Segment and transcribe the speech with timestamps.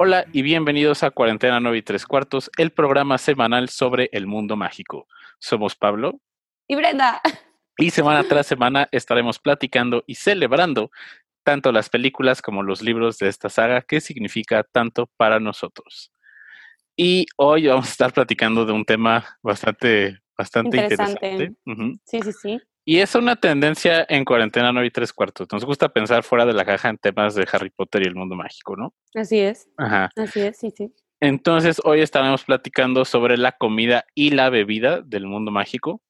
[0.00, 4.54] Hola y bienvenidos a Cuarentena 9 y 3 cuartos, el programa semanal sobre el mundo
[4.54, 5.08] mágico.
[5.40, 6.20] Somos Pablo
[6.68, 7.20] y Brenda.
[7.76, 10.92] Y semana tras semana estaremos platicando y celebrando
[11.42, 16.12] tanto las películas como los libros de esta saga que significa tanto para nosotros.
[16.96, 21.54] Y hoy vamos a estar platicando de un tema bastante, bastante interesante.
[22.04, 22.60] Sí, sí, sí.
[22.90, 25.46] Y es una tendencia en cuarentena 9 y tres cuartos.
[25.52, 28.34] Nos gusta pensar fuera de la caja en temas de Harry Potter y el mundo
[28.34, 28.94] mágico, ¿no?
[29.14, 29.68] Así es.
[29.76, 30.08] Ajá.
[30.16, 30.90] Así es, sí, sí.
[31.20, 36.00] Entonces, hoy estaremos platicando sobre la comida y la bebida del mundo mágico.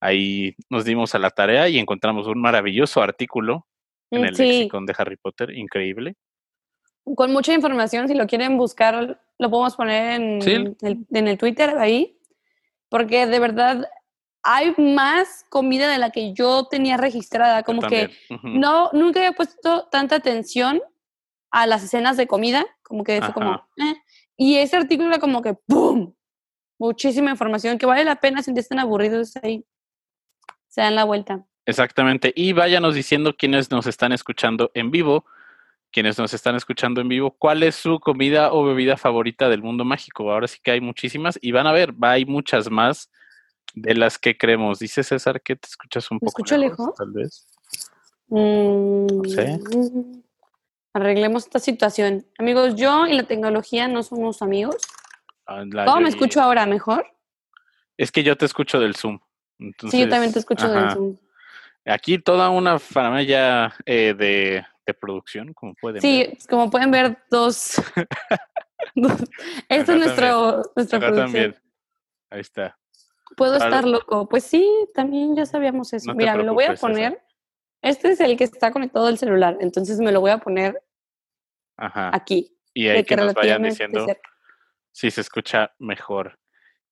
[0.00, 3.68] Ahí nos dimos a la tarea y encontramos un maravilloso artículo
[4.10, 6.16] en el lexicon de Harry Potter, increíble.
[7.04, 11.78] Con mucha información, si lo quieren buscar, lo podemos poner en, el, en el Twitter
[11.78, 12.18] ahí,
[12.88, 13.88] porque de verdad
[14.50, 18.08] hay más comida de la que yo tenía registrada, como que
[18.42, 20.80] no, nunca había puesto tanta atención
[21.50, 23.94] a las escenas de comida, como que fue como, eh.
[24.38, 26.14] y ese artículo era como que, ¡pum!
[26.78, 29.66] Muchísima información que vale la pena si están aburridos ahí,
[30.68, 31.44] se dan la vuelta.
[31.66, 35.26] Exactamente, y váyanos diciendo quiénes nos están escuchando en vivo,
[35.92, 39.84] quienes nos están escuchando en vivo, cuál es su comida o bebida favorita del mundo
[39.84, 40.32] mágico.
[40.32, 43.10] Ahora sí que hay muchísimas y van a ver, hay muchas más
[43.74, 44.78] de las que creemos.
[44.78, 47.46] Dice César que te escuchas un poco escucho lejos, tal vez.
[48.28, 49.06] Mm,
[50.92, 52.26] arreglemos esta situación.
[52.38, 54.76] Amigos, yo y la tecnología no somos amigos.
[55.46, 56.66] Ah, ¿Cómo me escucho ahora?
[56.66, 57.06] ¿Mejor?
[57.96, 59.18] Es que yo te escucho del Zoom.
[59.90, 61.16] sí, yo también te escucho del Zoom.
[61.84, 66.02] Aquí toda una familia eh, de, de, producción, como pueden ver.
[66.02, 67.80] Sí, como pueden ver, dos.
[69.68, 71.56] Esto es nuestro, nuestra producción.
[72.30, 72.77] Ahí está.
[73.36, 74.28] Puedo estar loco.
[74.28, 76.14] Pues sí, también ya sabíamos eso.
[76.14, 77.22] Mira, me lo voy a poner.
[77.82, 80.82] Este es el que está conectado al celular, entonces me lo voy a poner
[81.76, 82.56] aquí.
[82.74, 84.06] Y ahí que, nos vayan diciendo
[84.92, 86.38] si se escucha mejor.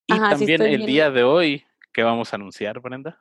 [0.06, 3.20] Y también el día de hoy, ¿qué vamos a anunciar, Brenda?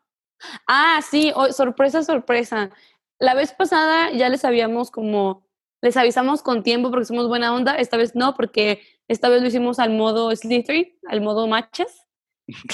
[0.68, 2.70] Ah, sí, sorpresa, sorpresa.
[3.18, 5.48] La vez pasada ya les habíamos como,
[5.82, 9.48] les avisamos con tiempo porque somos buena onda, esta vez no, porque esta vez lo
[9.48, 12.05] hicimos al modo Slytherin, al modo matches.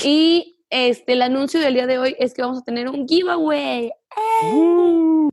[0.04, 3.88] Y este, el anuncio del día de hoy es que vamos a tener un giveaway.
[3.88, 5.30] ¡Eh!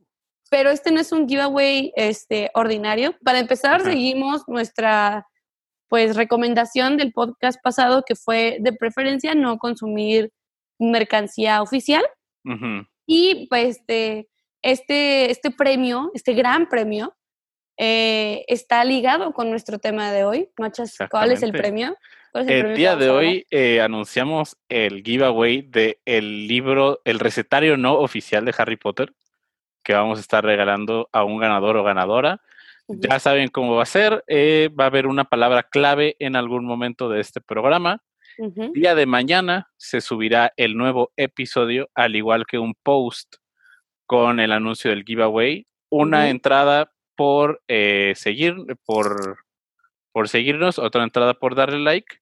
[0.49, 3.15] Pero este no es un giveaway este, ordinario.
[3.23, 5.25] Para empezar, seguimos nuestra
[5.87, 10.31] pues recomendación del podcast pasado que fue de preferencia no consumir
[10.79, 12.03] mercancía oficial.
[13.05, 14.29] Y pues este,
[14.61, 17.15] este, este premio, este gran premio,
[17.77, 20.49] eh, está ligado con nuestro tema de hoy.
[20.57, 21.95] Machas, ¿cuál es el premio?
[22.33, 28.45] El, día de hoy eh, anunciamos el giveaway de el libro, el recetario no oficial
[28.45, 29.13] de Harry Potter,
[29.83, 32.41] que vamos a estar regalando a un ganador o ganadora.
[32.87, 34.23] Ya saben cómo va a ser.
[34.27, 38.01] Eh, va a haber una palabra clave en algún momento de este programa.
[38.73, 43.35] Día de mañana se subirá el nuevo episodio, al igual que un post
[44.05, 45.67] con el anuncio del giveaway.
[45.89, 49.39] Una entrada por eh, seguir, por
[50.19, 52.17] por seguirnos, otra entrada por darle like,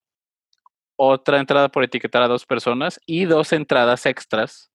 [0.97, 4.72] otra entrada por etiquetar a dos personas y dos entradas extras.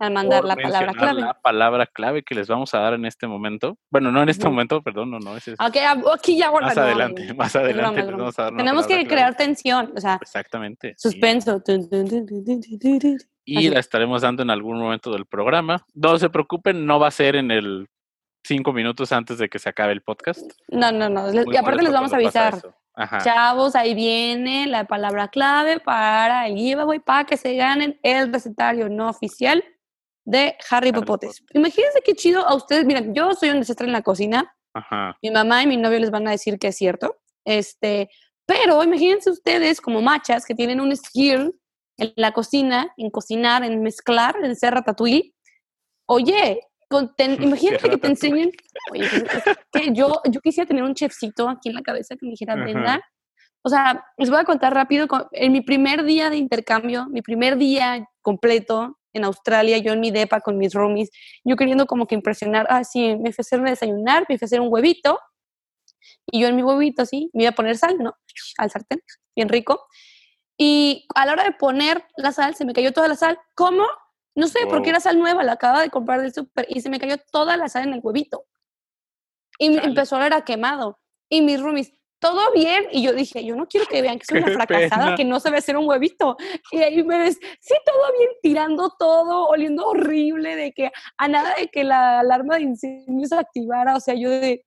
[0.00, 1.20] Al mandar la palabra clave.
[1.20, 3.78] La palabra clave que les vamos a dar en este momento.
[3.88, 5.36] Bueno, no en este momento, perdón, no, no.
[5.36, 8.02] es okay, aquí ya Más adelante, más adelante.
[8.56, 10.18] Tenemos que crear tensión, o sea.
[10.20, 10.94] Exactamente.
[10.98, 11.62] Suspenso.
[13.44, 15.86] Y la estaremos dando en algún momento del programa.
[15.94, 17.86] No se preocupen, no va a ser en el
[18.44, 20.50] cinco minutos antes de que se acabe el podcast.
[20.68, 21.32] No, no, no.
[21.32, 22.60] y aparte les vamos a avisar.
[23.22, 28.88] Chavos, ahí viene la palabra clave para el giveaway para que se ganen el recetario
[28.88, 29.64] no oficial
[30.24, 31.30] de Harry, Potter.
[31.54, 32.84] Imagínense qué chido a ustedes.
[32.84, 34.54] Miren, yo soy un desastre en la cocina.
[35.22, 37.16] Mi mamá y mi novio les van a decir que es cierto.
[37.44, 38.10] Este,
[38.46, 41.54] pero imagínense ustedes como machas que tienen un skill
[41.96, 45.34] en la cocina, en cocinar, en mezclar, en ser ratatouille.
[46.06, 46.60] Oye,
[47.40, 48.50] imagínate que te enseñen.
[48.90, 52.30] Oye, pues, que yo, yo quisiera tener un chefcito aquí en la cabeza que me
[52.32, 53.00] dijera, Brenda.
[53.62, 55.06] O sea, les voy a contar rápido.
[55.32, 60.10] En mi primer día de intercambio, mi primer día completo en Australia, yo en mi
[60.10, 61.10] depa con mis roomies,
[61.44, 65.18] yo queriendo como que impresionar, ah, sí, me ofrecieron a desayunar, me ofrecieron un huevito,
[66.26, 68.14] y yo en mi huevito, así, me iba a poner sal, ¿no?
[68.58, 69.02] Al sartén,
[69.34, 69.86] bien rico.
[70.56, 73.38] Y a la hora de poner la sal, se me cayó toda la sal.
[73.54, 73.84] ¿Cómo?
[74.34, 77.00] No sé, porque era sal nueva, la acaba de comprar del súper y se me
[77.00, 78.46] cayó toda la sal en el huevito.
[79.58, 80.98] Y empezó a oler quemado.
[81.28, 82.86] Y mis roomies, todo bien.
[82.92, 85.58] Y yo dije, yo no quiero que vean que soy una fracasada, que no sabe
[85.58, 86.36] hacer un huevito.
[86.70, 91.54] Y ahí me ves, Sí, todo bien, tirando todo, oliendo horrible, de que a nada
[91.56, 94.62] de que la alarma de incendio se activara, o sea, yo de...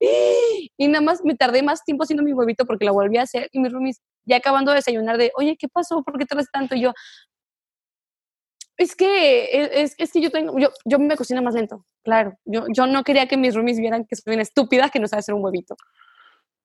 [0.78, 3.50] Y nada más me tardé más tiempo haciendo mi huevito porque la volví a hacer
[3.52, 6.02] y mis roomies ya acabando de desayunar de, oye, ¿qué pasó?
[6.04, 6.76] ¿Por qué tardas tanto?
[6.76, 6.94] Y yo,
[8.78, 12.38] es que, e, es, es, que yo tengo, yo, yo me cocino más lento, claro.
[12.46, 15.20] Yo, yo no quería que mis roomies vieran que soy una estúpida que no sabe
[15.20, 15.76] hacer un huevito.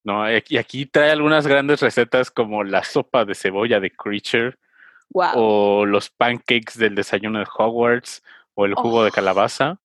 [0.05, 4.56] No, y aquí trae algunas grandes recetas como la sopa de cebolla de Creature,
[5.12, 8.22] o los pancakes del desayuno de Hogwarts,
[8.55, 9.12] o el jugo de oh.
[9.12, 9.81] calabaza.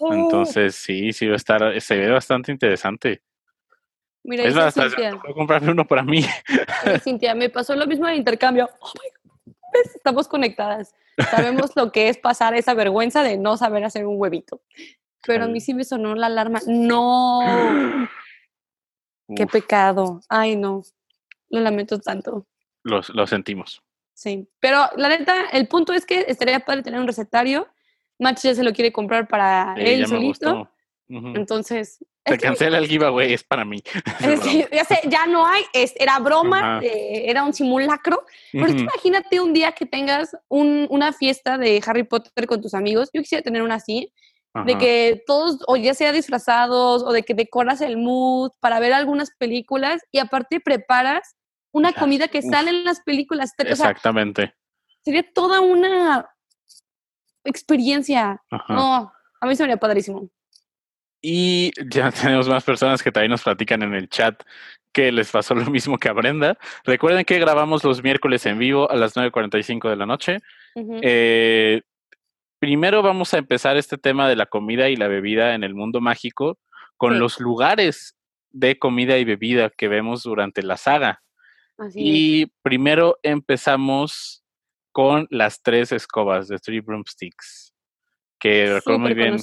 [0.00, 0.12] Oh.
[0.12, 3.22] Entonces, sí, sí va a estar, se ve bastante interesante.
[4.24, 6.24] Mira, es más, voy a comprarme uno para mí.
[7.02, 8.68] Cintia, me pasó lo mismo de intercambio.
[8.80, 8.92] Oh
[9.94, 10.94] Estamos conectadas.
[11.30, 14.62] Sabemos lo que es pasar esa vergüenza de no saber hacer un huevito.
[15.26, 16.60] Pero a mí sí me sonó la alarma.
[16.66, 17.40] No.
[19.36, 20.20] Qué pecado.
[20.28, 20.82] Ay, no.
[21.48, 22.46] Lo lamento tanto.
[22.82, 23.82] Lo, lo sentimos.
[24.14, 24.48] Sí.
[24.60, 27.68] Pero la neta, el punto es que estaría padre tener un recetario.
[28.18, 30.70] Match ya se lo quiere comprar para él solito.
[31.08, 32.04] Entonces.
[32.24, 33.82] Se cancela el giveaway, es para mí.
[34.72, 35.64] ya, sé, ya no hay,
[35.96, 38.24] era broma, era un simulacro.
[38.52, 43.10] Pero imagínate un día que tengas un, una fiesta de Harry Potter con tus amigos.
[43.12, 44.12] Yo quisiera tener una así,
[44.64, 48.92] de que todos, o ya sea disfrazados, o de que decoras el mood para ver
[48.92, 51.36] algunas películas y aparte preparas
[51.72, 53.52] una comida que sale en las películas.
[53.58, 54.54] Exactamente.
[55.04, 56.28] sería toda una
[57.44, 58.40] experiencia.
[58.68, 60.28] No, a mí se me haría padrísimo.
[61.22, 64.42] Y ya tenemos más personas que también nos platican en el chat
[64.92, 66.58] que les pasó lo mismo que a Brenda.
[66.84, 70.38] Recuerden que grabamos los miércoles en vivo a las 9.45 de la noche.
[70.74, 71.82] eh,
[72.58, 76.00] primero vamos a empezar este tema de la comida y la bebida en el mundo
[76.00, 76.58] mágico
[76.96, 78.16] con los lugares
[78.50, 81.22] de comida y bebida que vemos durante la saga.
[81.94, 84.44] y primero empezamos
[84.92, 87.74] con las tres escobas de Three Broomsticks,
[88.38, 89.38] que recuerdo muy bien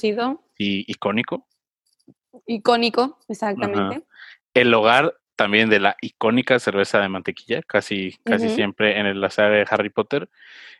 [0.58, 1.48] y icónico.
[2.46, 4.04] Icónico, exactamente.
[4.54, 9.52] El hogar también de la icónica cerveza de mantequilla, casi, casi siempre en la saga
[9.52, 10.30] de Harry Potter.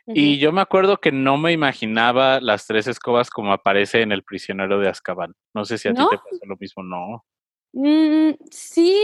[0.06, 4.22] Y yo me acuerdo que no me imaginaba las tres escobas como aparece en El
[4.22, 5.34] prisionero de Azkaban.
[5.54, 7.24] No sé si a ti te pasó lo mismo, ¿no?
[7.72, 9.00] Mm, sí,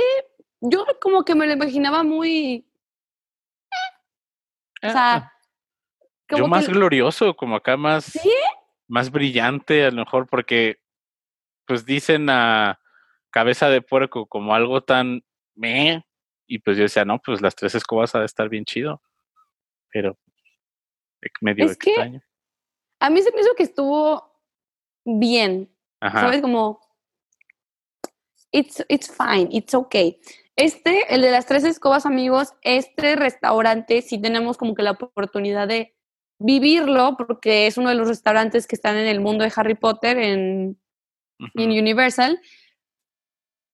[0.61, 2.67] yo como que me lo imaginaba muy...
[4.83, 5.15] o sea...
[5.15, 5.33] Ah,
[6.29, 8.19] yo más glorioso, como acá más...
[8.89, 10.81] Más brillante, a lo mejor porque,
[11.67, 12.81] pues dicen a
[13.31, 15.23] cabeza de puerco como algo tan
[15.55, 16.05] me.
[16.47, 19.03] Y pues yo decía, no, pues las tres escobas ha de estar bien chido.
[19.91, 20.17] Pero
[21.41, 22.21] medio es extraño.
[22.21, 22.27] Que
[23.01, 24.41] a mí se me hizo que estuvo
[25.05, 25.71] bien.
[26.01, 26.41] ¿Sabes?
[26.41, 26.81] Como.
[28.53, 30.19] It's, it's fine, it's okay.
[30.55, 35.69] Este, el de las tres escobas, amigos, este restaurante sí tenemos como que la oportunidad
[35.69, 35.95] de
[36.39, 40.17] vivirlo porque es uno de los restaurantes que están en el mundo de Harry Potter
[40.17, 40.79] en,
[41.55, 42.41] en Universal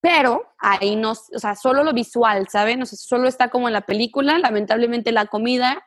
[0.03, 2.83] pero ahí no, o sea, solo lo visual, ¿saben?
[2.83, 5.87] O sea, solo está como en la película, lamentablemente la comida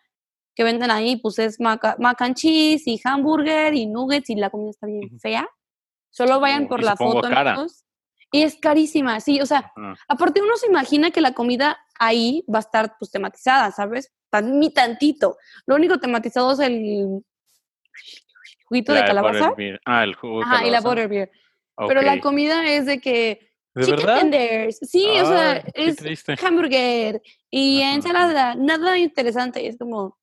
[0.55, 4.69] que venden ahí, pues es mac, and cheese y hamburger y nuggets y la comida
[4.69, 5.49] está bien fea.
[6.11, 7.27] Solo vayan por la foto.
[8.31, 9.73] Y es carísima, sí, o sea,
[10.07, 14.13] aparte uno se imagina que la comida ahí va a estar pues tematizada, ¿sabes?
[14.29, 15.37] Tan, tantito.
[15.65, 17.21] Lo único tematizado es el
[18.63, 19.53] juguito de calabaza.
[19.85, 20.67] Ah, el jugo de calabaza.
[20.67, 21.31] y la butterbeer.
[21.87, 24.19] Pero la comida es de que ¿De verdad?
[24.19, 24.79] tenders.
[24.81, 30.17] Sí, o sea, es hamburger y ensalada, nada interesante, es como...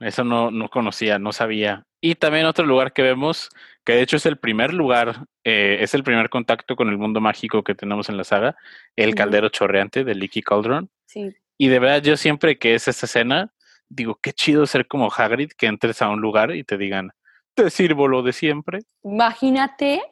[0.00, 1.86] eso no, no conocía, no sabía.
[2.00, 3.48] Y también otro lugar que vemos,
[3.84, 7.20] que de hecho es el primer lugar, eh, es el primer contacto con el mundo
[7.20, 8.56] mágico que tenemos en la saga,
[8.94, 10.90] el caldero chorreante de Leaky Cauldron.
[11.06, 11.34] Sí.
[11.58, 13.54] Y de verdad, yo siempre que es esta escena,
[13.88, 17.12] digo, qué chido ser como Hagrid, que entres a un lugar y te digan,
[17.56, 18.80] te sirvo lo de siempre.
[19.02, 20.02] Imagínate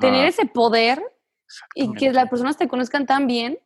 [0.00, 1.00] tener ese poder
[1.74, 3.60] y que las personas te conozcan tan bien.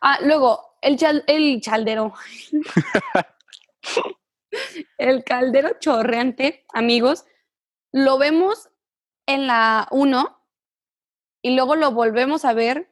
[0.00, 2.12] Ah, luego, el, el chaldero.
[4.98, 7.24] el caldero chorreante, amigos,
[7.92, 8.68] lo vemos
[9.26, 10.42] en la 1
[11.42, 12.90] y luego lo volvemos a ver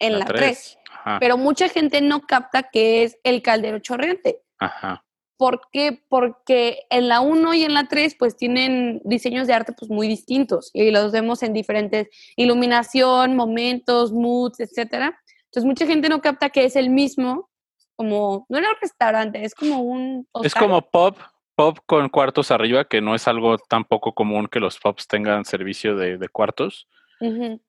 [0.00, 0.78] en la 3.
[1.20, 4.42] Pero mucha gente no capta que es el caldero chorreante.
[4.58, 5.03] Ajá.
[5.36, 6.00] ¿Por qué?
[6.08, 10.06] Porque en la 1 y en la 3 pues tienen diseños de arte pues muy
[10.06, 15.18] distintos y los vemos en diferentes iluminación, momentos, moods, etcétera.
[15.46, 17.50] Entonces mucha gente no capta que es el mismo,
[17.96, 21.16] como no era un restaurante, es como un Es como pop,
[21.54, 25.44] pop con cuartos arriba, que no es algo tan poco común que los pops tengan
[25.44, 26.88] servicio de, cuartos.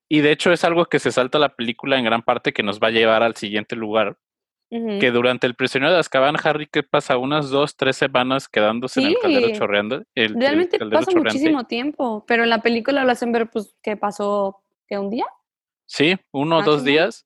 [0.10, 2.80] Y de hecho es algo que se salta la película en gran parte que nos
[2.80, 4.18] va a llevar al siguiente lugar,
[4.70, 7.18] que durante el prisionero de Azkaban, Harry, ¿qué pasa?
[7.18, 10.04] Unas dos, tres semanas quedándose en el caldero chorreando.
[10.16, 14.98] Realmente pasa muchísimo tiempo, pero en la película lo hacen ver, pues, que pasó, que
[14.98, 15.26] un día.
[15.86, 17.26] Sí, uno o dos días.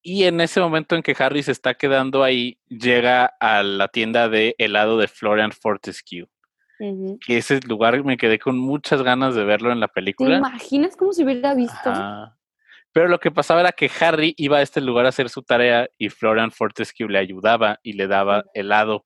[0.00, 4.28] Y en ese momento en que Harry se está quedando ahí, llega a la tienda
[4.28, 6.28] de helado de Florian Fortescue.
[7.26, 10.40] Que ese lugar me quedé con muchas ganas de verlo en la película.
[10.40, 11.90] ¿Te imaginas cómo se hubiera visto?
[12.92, 15.88] Pero lo que pasaba era que Harry iba a este lugar a hacer su tarea
[15.98, 19.04] y Florian Fortescue le ayudaba y le daba helado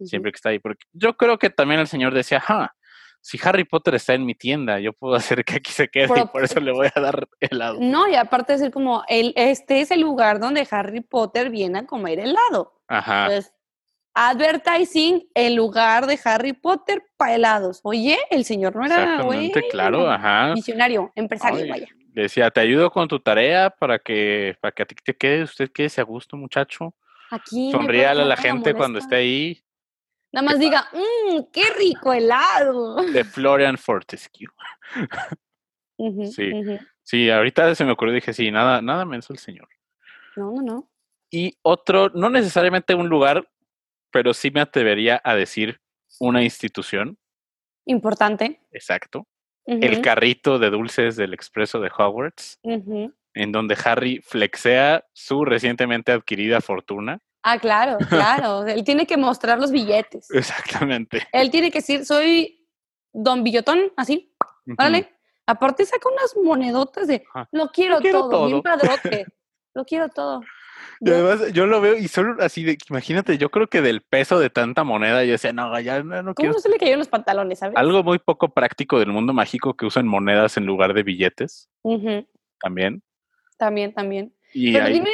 [0.00, 0.58] siempre que está ahí.
[0.58, 2.72] Porque yo creo que también el señor decía, ah,
[3.20, 6.26] si Harry Potter está en mi tienda, yo puedo hacer que aquí se quede y
[6.26, 7.78] por eso le voy a dar helado.
[7.80, 11.80] No, y aparte de ser como, el, este es el lugar donde Harry Potter viene
[11.80, 12.80] a comer helado.
[12.88, 13.26] Ajá.
[13.26, 13.54] Entonces,
[14.14, 17.80] advertising en lugar de Harry Potter para helados.
[17.84, 20.52] Oye, el señor no era, Exactamente, claro, ajá.
[20.54, 21.88] Visionario, empresario, vaya.
[22.12, 25.70] Decía, te ayudo con tu tarea para que, para que a ti te quede, usted
[25.72, 26.94] quede a gusto, muchacho.
[27.30, 27.72] Aquí.
[27.72, 29.64] Sonríale a la gente cuando esté ahí.
[30.30, 32.96] Nada más diga, mmm, qué rico helado.
[33.12, 34.46] De Florian Fortescue.
[36.30, 36.52] sí,
[37.02, 39.68] sí, ahorita se me ocurrió, dije, sí, nada, nada menos el señor.
[40.36, 40.90] No, no, no.
[41.30, 43.48] Y otro, no necesariamente un lugar,
[44.10, 45.80] pero sí me atrevería a decir
[46.20, 47.18] una institución.
[47.86, 48.60] Importante.
[48.70, 49.26] Exacto.
[49.66, 56.60] El carrito de dulces del expreso de Hogwarts, en donde Harry flexea su recientemente adquirida
[56.60, 57.20] fortuna.
[57.42, 58.66] Ah, claro, claro.
[58.66, 60.30] Él tiene que mostrar los billetes.
[60.34, 61.26] Exactamente.
[61.32, 62.68] Él tiene que decir, soy
[63.12, 64.34] don Billotón, así.
[64.64, 65.12] ¿Vale?
[65.46, 69.26] Aparte saca unas monedotas de, lo quiero, todo, bien padrote.
[69.74, 70.40] lo quiero todo.
[71.00, 74.38] Y además yo lo veo y solo así de, imagínate, yo creo que del peso
[74.38, 77.58] de tanta moneda, yo decía, no, ya no, no ¿Cómo se le cayó los pantalones,
[77.58, 77.76] sabes?
[77.76, 81.68] Algo muy poco práctico del mundo mágico que usan monedas en lugar de billetes.
[82.60, 83.02] También.
[83.56, 84.34] También, también.
[84.52, 85.10] Pero dime,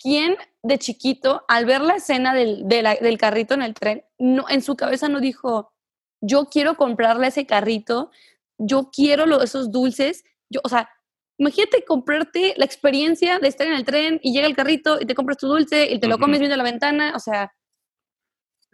[0.00, 4.62] ¿quién de chiquito, al ver la escena del, del carrito en el tren, no, en
[4.62, 5.72] su cabeza no dijo,
[6.20, 8.10] yo quiero comprarle ese carrito,
[8.58, 10.90] yo quiero lo, esos dulces, yo, o sea,
[11.38, 15.14] imagínate comprarte la experiencia de estar en el tren y llega el carrito y te
[15.14, 17.52] compras tu dulce y te lo comes viendo la ventana, o sea.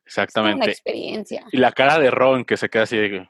[0.05, 0.67] Exactamente.
[0.67, 1.45] La experiencia.
[1.53, 3.29] Y la cara de Ron que se queda así de.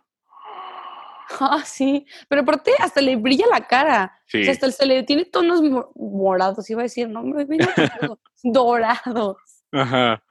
[1.40, 4.20] Ah, sí, pero aparte hasta le brilla la cara.
[4.26, 4.42] Sí.
[4.42, 5.62] O sea, hasta se le tiene tonos
[5.94, 7.46] morados, iba a decir, no, me
[8.42, 9.38] dorados.
[9.72, 10.22] Ajá.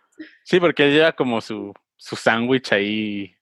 [0.44, 3.36] Sí, porque él lleva como su, su sándwich ahí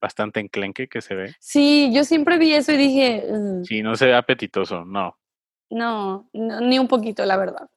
[0.00, 1.34] bastante enclenque que se ve.
[1.38, 3.24] Sí, yo siempre vi eso y dije...
[3.64, 5.18] Sí, no se ve apetitoso, no.
[5.70, 6.28] no.
[6.32, 7.68] ni un poquito, la verdad.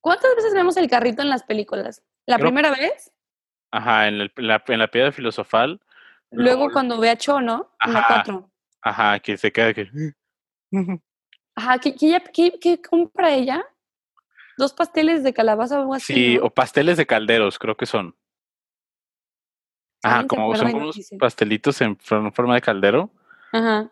[0.00, 2.02] ¿Cuántas veces vemos el carrito en las películas?
[2.26, 3.12] ¿La primera vez?
[3.70, 5.80] Ajá, en, la, en la piedra filosofal.
[6.30, 7.72] Luego cuando ve a Cho, ¿no?
[7.84, 8.50] En la cuatro.
[8.82, 9.88] Ajá, que se queda que...
[11.56, 11.94] Ajá, ¿qué,
[12.60, 13.64] qué, compra ella?
[14.58, 16.14] ¿Dos pasteles de calabaza o algo así?
[16.14, 18.14] Sí, o pasteles de calderos, creo que son.
[20.06, 23.10] Ajá, como son unos pastelitos en forma de caldero.
[23.52, 23.90] Ajá.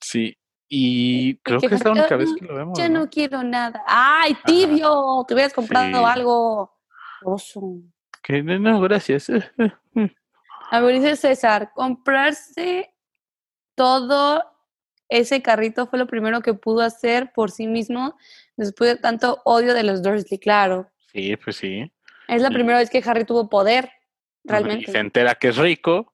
[0.00, 0.36] Sí.
[0.68, 2.78] Y creo que, es la única vez que lo vemos.
[2.78, 3.08] Ya ¿no?
[3.08, 3.82] quiero nada.
[3.86, 5.24] ¡Ay, tibio!
[5.26, 6.72] Te hubieras comprado algo.
[7.22, 7.78] Oso.
[8.22, 9.30] Que no, gracias.
[10.70, 12.92] A ver, dice César, comprarse
[13.74, 14.42] todo
[15.08, 18.16] ese carrito fue lo primero que pudo hacer por sí mismo
[18.56, 20.90] después de tanto odio de los Dursley, claro.
[21.12, 21.92] Sí, pues sí.
[22.26, 23.90] Es la primera vez que Harry tuvo poder.
[24.44, 24.90] Realmente.
[24.90, 26.12] Y se entera que es rico,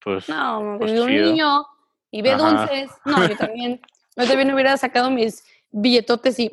[0.00, 0.28] pues.
[0.28, 1.66] No, pues un niño
[2.10, 2.90] y ve dulces.
[3.04, 3.80] No, yo también.
[4.16, 6.50] Yo también hubiera sacado mis billetotes y.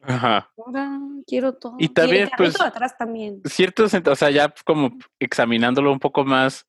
[0.00, 0.50] Ajá.
[0.56, 1.76] Ahora quiero todo.
[1.78, 2.58] Y también, pues.
[2.60, 3.42] atrás también.
[3.44, 6.66] Cierto, o sea, ya como examinándolo un poco más,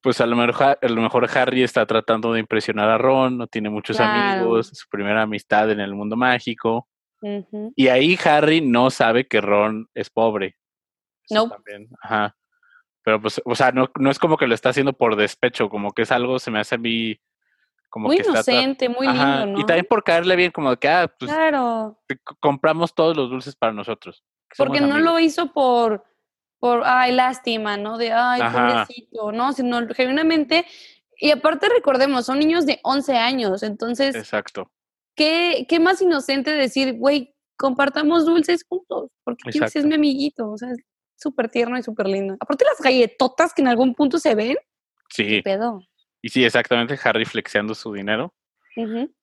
[0.00, 3.46] pues a lo mejor, a lo mejor Harry está tratando de impresionar a Ron, no
[3.46, 6.88] tiene muchos amigos, su primera amistad en el mundo mágico.
[7.74, 10.56] Y ahí Harry no sabe que Ron es pobre.
[11.30, 11.50] no.
[12.02, 12.36] Ajá.
[13.04, 15.92] Pero pues, o sea, no, no es como que lo está haciendo por despecho, como
[15.92, 17.20] que es algo, se me hace a mí
[17.90, 19.60] como muy que inocente, muy lindo, ¿no?
[19.60, 22.00] Y también por caerle bien, como que, ah, pues claro.
[22.40, 24.24] compramos todos los dulces para nosotros.
[24.56, 26.04] Porque no lo hizo por,
[26.58, 27.98] por, ay, lástima, ¿no?
[27.98, 29.52] De, ay, pobrecito, ¿no?
[29.52, 30.64] Sino genuinamente,
[31.18, 34.16] y aparte recordemos, son niños de 11 años, entonces...
[34.16, 34.72] Exacto.
[35.14, 39.10] ¿Qué, qué más inocente decir, güey, compartamos dulces juntos?
[39.22, 40.70] Porque es mi amiguito, o sea,
[41.16, 42.36] súper tierno y súper lindo.
[42.40, 44.56] Aparte las galletotas que en algún punto se ven.
[45.08, 45.42] Sí.
[45.42, 45.80] pedo?
[46.22, 48.34] Y sí, exactamente, Harry flexeando su dinero.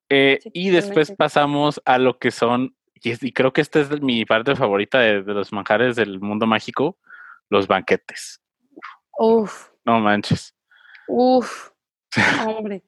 [0.09, 4.55] Eh, y después pasamos a lo que son, y, creo que esta es mi parte
[4.55, 6.97] favorita de, los manjares del mundo mágico,
[7.49, 8.41] los banquetes.
[9.17, 9.69] Uf.
[9.83, 10.55] No manches.
[11.07, 11.71] Uf.
[12.47, 12.83] Hombre.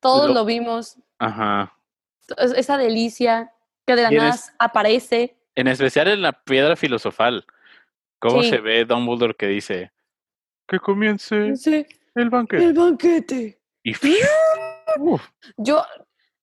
[0.00, 0.96] Todos lo, vimos.
[1.18, 1.74] Ajá.
[2.36, 3.52] Esa delicia
[3.86, 7.44] que de la nada aparece En especial en la piedra filosofal.
[8.18, 9.92] ¿Cómo se ve Dumbledore que dice
[10.66, 11.54] que comience
[12.14, 12.64] el banquete?
[12.64, 13.60] El banquete.
[13.84, 13.92] Y
[15.56, 15.84] Yo,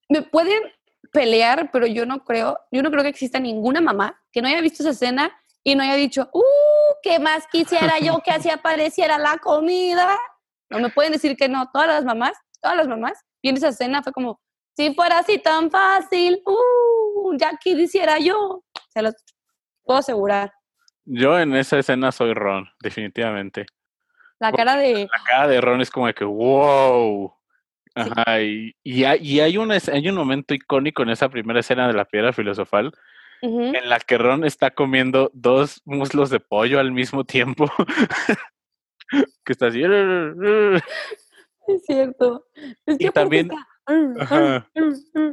[0.10, 0.64] me pueden
[1.12, 4.62] pelear, pero yo no creo, yo no creo que exista ninguna mamá que no haya
[4.62, 5.32] visto esa escena
[5.64, 6.42] y no haya dicho, ¡uh!
[7.02, 10.18] ¿Qué más quisiera yo que así apareciera la comida?
[10.70, 11.70] No me pueden decir que no.
[11.72, 14.40] Todas las mamás, todas las mamás, viendo esa escena fue como,
[14.76, 17.36] si fuera así tan fácil, ¡uh!
[17.38, 18.64] Ya quisiera yo.
[18.90, 19.12] Se lo
[19.84, 20.54] puedo asegurar.
[21.06, 23.66] Yo en esa escena soy Ron, definitivamente.
[24.40, 25.04] La cara de...
[25.04, 27.34] La cara de Ron es como de que, wow.
[27.96, 32.06] Ajá, y, y, hay, un, hay un momento icónico en esa primera escena de la
[32.06, 32.92] piedra filosofal
[33.42, 37.70] en la que Ron está comiendo dos muslos de pollo al mismo tiempo.
[39.46, 39.82] que está así.
[41.68, 42.48] Es cierto.
[42.86, 43.50] y también.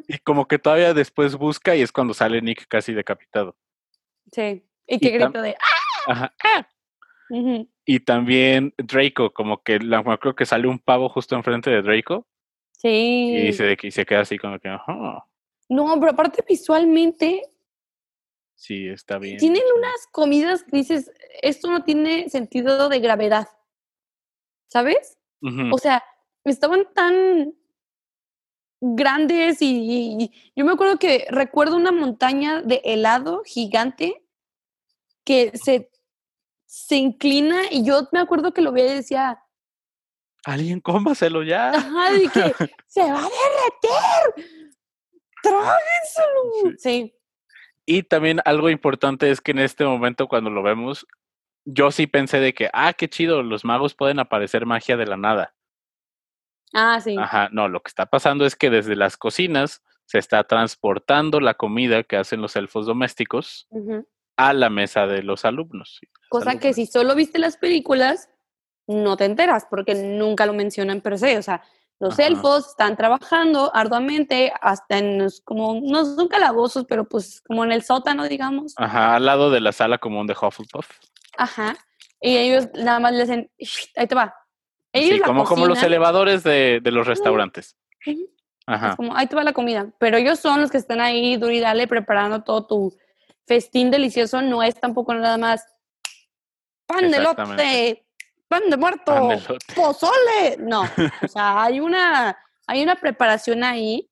[0.09, 3.57] y como que todavía después busca y es cuando sale Nick casi decapitado.
[4.33, 4.65] Sí.
[4.87, 5.57] Y que grita de.
[6.07, 6.35] Ajá.
[6.45, 6.67] ¡Ah!
[7.85, 12.27] Y también Draco, como que la, creo que sale un pavo justo enfrente de Draco.
[12.73, 13.47] Sí.
[13.49, 14.69] Y se, y se queda así como que.
[15.69, 17.43] No, pero aparte visualmente.
[18.55, 19.39] Sí, está bien.
[19.39, 21.11] Tienen unas comidas que dices,
[21.43, 23.49] esto no tiene sentido de gravedad.
[24.69, 25.19] ¿Sabes?
[25.73, 26.05] O sea,
[26.45, 27.55] estaban tan
[28.81, 34.22] grandes y, yo me acuerdo que recuerdo una montaña de helado gigante
[35.25, 35.91] que se,
[36.67, 39.43] se inclina y yo me acuerdo que lo veía y decía,
[40.45, 41.71] alguien cómaselo ya.
[41.71, 42.41] Ajá, y que
[42.87, 43.31] se va a
[44.35, 44.57] derretir.
[45.43, 46.77] Tráguenselo.
[46.79, 47.15] Sí.
[47.85, 51.07] Y también algo importante es que en este momento cuando lo vemos,
[51.65, 55.17] yo sí pensé de que, ah, qué chido, los magos pueden aparecer magia de la
[55.17, 55.55] nada.
[56.73, 57.17] Ah, sí.
[57.19, 61.55] Ajá, no, lo que está pasando es que desde las cocinas se está transportando la
[61.55, 63.69] comida que hacen los elfos domésticos
[64.37, 66.01] a la mesa de los alumnos.
[66.29, 68.31] Cosa que si solo viste las películas,
[68.87, 71.39] no te enteras porque nunca lo mencionan per se.
[71.39, 71.63] O sea,
[72.01, 77.71] los elfos están trabajando arduamente hasta en como, no son calabozos, pero pues como en
[77.71, 78.75] el sótano, digamos.
[78.77, 80.89] Ajá, al lado de la sala común de Hufflepuff.
[81.39, 81.77] Ajá.
[82.21, 83.51] Y ellos nada más le dicen,
[83.97, 84.35] ahí te va.
[84.93, 87.77] Ellos sí, como, como los elevadores de, de los restaurantes.
[88.67, 88.91] Ajá.
[88.91, 89.93] Es como, ahí te va la comida.
[89.99, 92.97] Pero ellos son los que están ahí, duro y dale, preparando todo tu
[93.47, 94.43] festín delicioso.
[94.43, 95.67] No es tampoco nada más
[96.87, 98.07] pan de lote,
[98.49, 99.31] pan de muerto,
[99.75, 100.57] pozole.
[100.59, 100.83] No,
[101.23, 104.09] o sea, hay una, hay una preparación ahí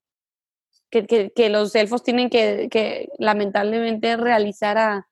[0.91, 5.09] que, que, que los elfos tienen que, que lamentablemente realizar a,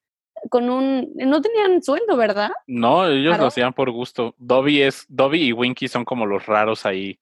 [0.50, 2.50] con un no tenían sueldo, ¿verdad?
[2.66, 4.35] No, ellos lo hacían por gusto.
[4.38, 7.18] Dobby es Dobby y Winky son como los raros ahí.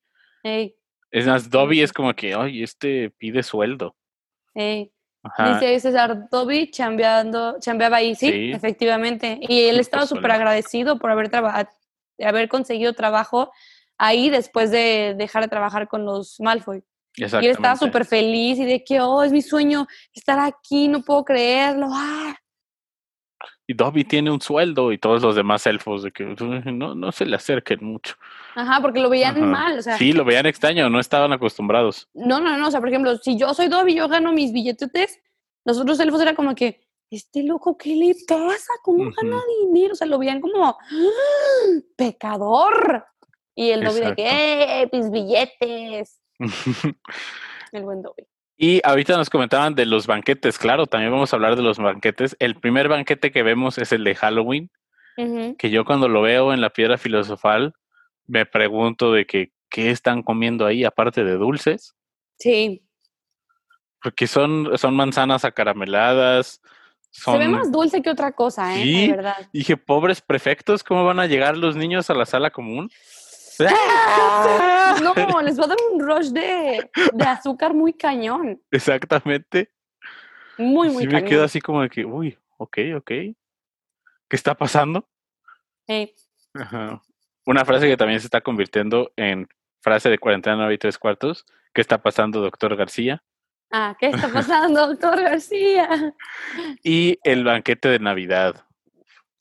[1.10, 3.96] Es más, Dobby es como que, ay, este pide sueldo.
[5.38, 9.38] Dice César, Dobby chambeando, chambeaba ahí, sí, efectivamente.
[9.42, 11.30] Y él estaba súper agradecido por haber,
[12.24, 13.50] haber conseguido trabajo
[13.98, 16.84] ahí después de dejar de trabajar con los Malfoy.
[17.16, 21.02] Y él estaba súper feliz y de que, oh, es mi sueño estar aquí, no
[21.02, 21.88] puedo creerlo.
[21.90, 22.36] Ah
[23.66, 27.26] y Dobby tiene un sueldo y todos los demás elfos de que no, no se
[27.26, 28.14] le acerquen mucho.
[28.54, 29.98] Ajá, porque lo veían mal, o sea.
[29.98, 32.08] Sí, lo veían extraño, no estaban acostumbrados.
[32.14, 35.20] No, no, no, o sea, por ejemplo, si yo soy Dobby yo gano mis billetes,
[35.64, 38.72] los otros elfos era como que, este loco, ¿qué le pasa?
[38.82, 39.92] ¿Cómo gana dinero?
[39.92, 40.76] O sea, lo veían como, ¡Ah!
[41.96, 43.04] pecador.
[43.54, 46.20] Y el Dobby de que, ¡eh, mis billetes!
[47.72, 48.26] el buen Dobby.
[48.56, 52.36] Y ahorita nos comentaban de los banquetes, claro, también vamos a hablar de los banquetes.
[52.38, 54.70] El primer banquete que vemos es el de Halloween,
[55.58, 57.74] que yo cuando lo veo en la piedra filosofal
[58.26, 61.94] me pregunto de que, qué están comiendo ahí aparte de dulces.
[62.38, 62.82] Sí.
[64.02, 66.60] Porque son, son manzanas acarameladas.
[67.10, 68.82] Se ve más dulce que otra cosa, ¿eh?
[68.82, 69.48] Sí, verdad.
[69.52, 72.90] Dije, pobres prefectos, ¿cómo van a llegar los niños a la sala común?
[75.02, 76.90] No, les va a dar un rush de,
[77.26, 78.60] azúcar muy cañón.
[78.70, 79.70] Exactamente.
[80.58, 83.08] Muy, muy sí me quedo así como de que, uy, ok, ok.
[83.08, 83.36] ¿Qué
[84.30, 85.08] está pasando?
[87.44, 89.48] Una frase que también se está convirtiendo en
[89.80, 91.44] frase de cuarentena y tres cuartos.
[91.72, 93.22] ¿Qué está pasando, doctor García?
[93.70, 96.14] Ah, ¿qué está pasando, doctor García?
[96.82, 98.64] Y el banquete de Navidad.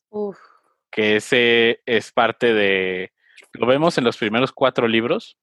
[0.09, 0.37] Uf.
[0.91, 3.14] Que ese es parte de
[3.57, 5.37] lo vemos en los primeros cuatro libros.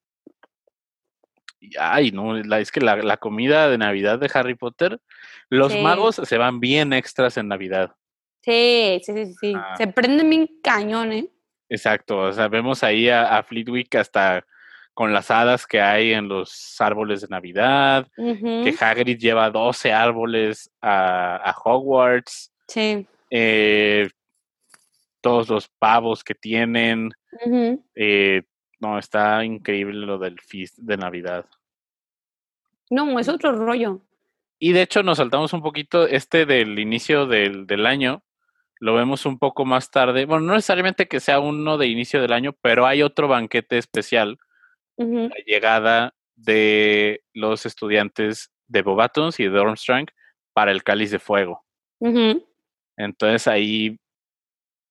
[1.61, 5.01] Y, ay, no, es que la, comida de Navidad de Harry Potter,
[5.49, 7.95] los magos se van bien extras en Navidad.
[8.43, 9.53] Sí, sí, sí, sí.
[9.57, 9.75] Ah.
[9.77, 11.29] Se prenden bien cañón, ¿eh?
[11.69, 14.45] Exacto, o sea, vemos ahí a, a Fleetwick hasta
[14.95, 20.71] con las hadas que hay en los árboles de Navidad, que Hagrid lleva 12 árboles
[20.83, 22.53] a, Hogwarts.
[22.69, 23.07] Sí.
[23.31, 24.09] Eh,
[25.23, 27.13] todos los pavos que tienen.
[27.95, 28.43] Eh,
[28.81, 31.47] no, está increíble lo del feast de Navidad.
[32.91, 34.03] No, es otro rollo.
[34.59, 38.23] Y de hecho nos saltamos un poquito este del inicio del, del año,
[38.83, 40.25] lo vemos un poco más tarde.
[40.25, 44.39] Bueno, no necesariamente que sea uno de inicio del año, pero hay otro banquete especial,
[44.97, 50.07] la llegada de los estudiantes de Bobatons y de Ormstrang
[50.53, 51.65] para el Cáliz de Fuego.
[52.97, 54.01] Entonces ahí,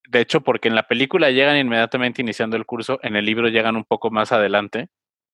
[0.08, 3.76] de hecho, porque en la película llegan inmediatamente iniciando el curso, en el libro llegan
[3.76, 4.88] un poco más adelante.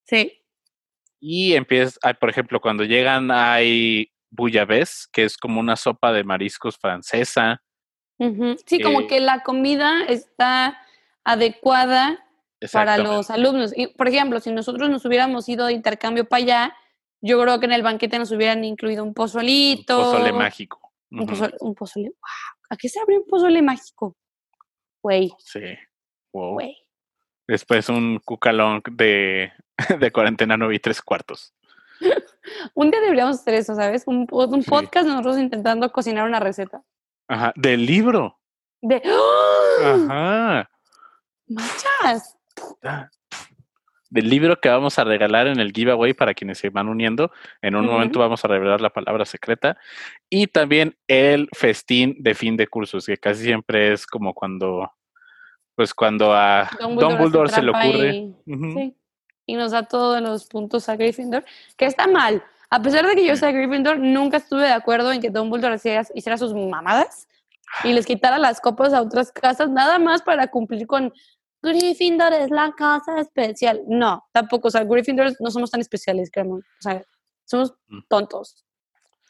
[0.05, 0.43] Sí.
[1.21, 6.77] Y empieza, por ejemplo, cuando llegan hay bouillabaisse, que es como una sopa de mariscos
[6.79, 7.63] francesa.
[8.67, 10.79] Sí, como que la comida está
[11.25, 12.25] adecuada
[12.73, 13.73] para los alumnos.
[13.77, 16.77] Y, por ejemplo, si nosotros nos hubiéramos ido de intercambio para allá,
[17.21, 19.99] yo creo que en el banquete nos hubieran incluido un pozolito.
[19.99, 20.93] Un pozole mágico.
[21.11, 21.27] Un,
[21.75, 22.19] pozole, Wow.
[22.71, 24.17] ¿A qué se abre un pozole mágico?
[25.03, 25.33] Güey.
[25.39, 25.61] Sí.
[26.33, 26.61] Wow.
[27.47, 29.53] Después un cucalón de,
[30.01, 31.55] de cuarentena nueve y tres cuartos.
[32.75, 34.05] un día deberíamos hacer eso, ¿sabes?
[34.07, 36.83] Un, un podcast nosotros intentando cocinar una receta.
[37.29, 38.39] Ajá, del libro.
[38.81, 39.03] De.
[40.11, 40.67] ¡Ah!
[40.67, 40.71] Ajá.
[41.49, 42.37] Machas.
[44.11, 47.31] Del libro que vamos a regalar en el giveaway para quienes se van uniendo.
[47.61, 49.77] En un momento vamos a revelar la palabra secreta.
[50.31, 54.91] Y también el festín de fin de cursos, que casi siempre es como cuando,
[55.75, 58.33] pues cuando a Dumbledore, se, le ocurre.
[58.47, 58.95] sí.
[59.47, 61.45] Y nos da todos los puntos a Gryffindor,
[61.77, 62.43] que está mal.
[62.71, 65.77] A pesar de que yo sea Gryffindor, nunca estuve de acuerdo en que Dumbledore
[66.15, 67.29] hiciera sus mamadas
[67.85, 71.13] y les quitara las copas a otras casas, nada más para cumplir con
[71.63, 73.83] Gryffindor es la casa especial.
[73.87, 74.69] No, tampoco.
[74.69, 76.55] O sea, Gryffindor no somos tan especiales, creo.
[76.55, 77.03] O sea,
[77.45, 78.01] somos mm.
[78.09, 78.65] tontos.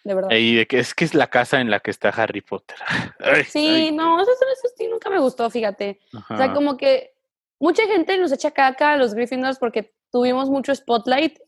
[0.05, 0.31] De verdad.
[0.31, 2.79] Y es que es la casa en la que está Harry Potter.
[3.49, 4.31] sí, no, eso,
[4.77, 6.01] sí nunca me gustó, fíjate.
[6.31, 7.14] O sea, como que
[7.59, 11.38] mucha gente nos echa caca a los Gryffindors porque tuvimos mucho spotlight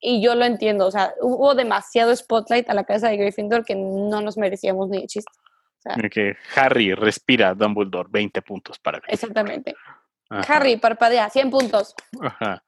[0.00, 3.74] y yo lo entiendo, o sea, hubo demasiado spotlight a la casa de Gryffindor que
[3.74, 5.30] no nos merecíamos ni de chiste.
[6.10, 9.14] que Harry respira Dumbledore, 20 puntos para Gryffindor.
[9.14, 9.74] Exactamente.
[10.30, 11.94] Harry parpadea, 100 puntos.
[12.20, 12.62] Ajá.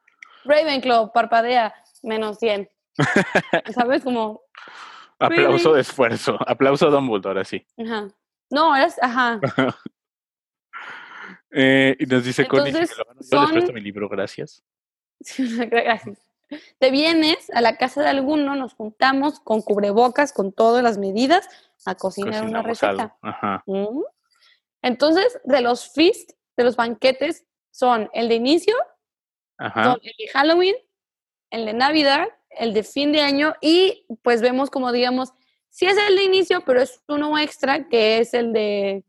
[0.44, 2.68] Ravenclaw parpadea, menos 100.
[3.74, 4.02] ¿Sabes?
[4.02, 4.42] Como...
[5.18, 7.64] Aplauso de esfuerzo, aplauso a Dumbledore, así.
[7.78, 8.08] Ajá.
[8.50, 9.40] No, es, ajá.
[11.52, 14.62] eh, y nos dice Connie que lo Yo les presto mi libro, gracias.
[15.70, 16.18] gracias
[16.78, 21.48] te vienes a la casa de alguno, nos juntamos con cubrebocas, con todas las medidas,
[21.84, 23.16] a cocinar una receta.
[23.66, 24.02] Mm.
[24.82, 28.76] Entonces, de los feast, de los banquetes, son el de inicio,
[29.58, 30.76] Son el de Halloween,
[31.50, 35.32] el de Navidad, el de fin de año y pues vemos como digamos,
[35.68, 39.04] sí es el de inicio, pero es uno extra que es el de,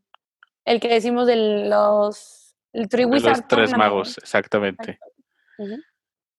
[0.64, 4.98] el que decimos de los, el Los tres magos, exactamente.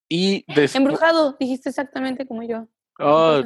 [0.10, 2.68] Y Embrujado, dijiste exactamente como yo.
[3.00, 3.42] Oh,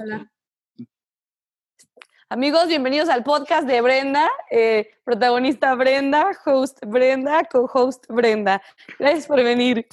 [2.32, 8.62] Amigos, bienvenidos al podcast de Brenda, eh, protagonista Brenda, host Brenda, co-host Brenda.
[9.00, 9.88] Gracias por venir.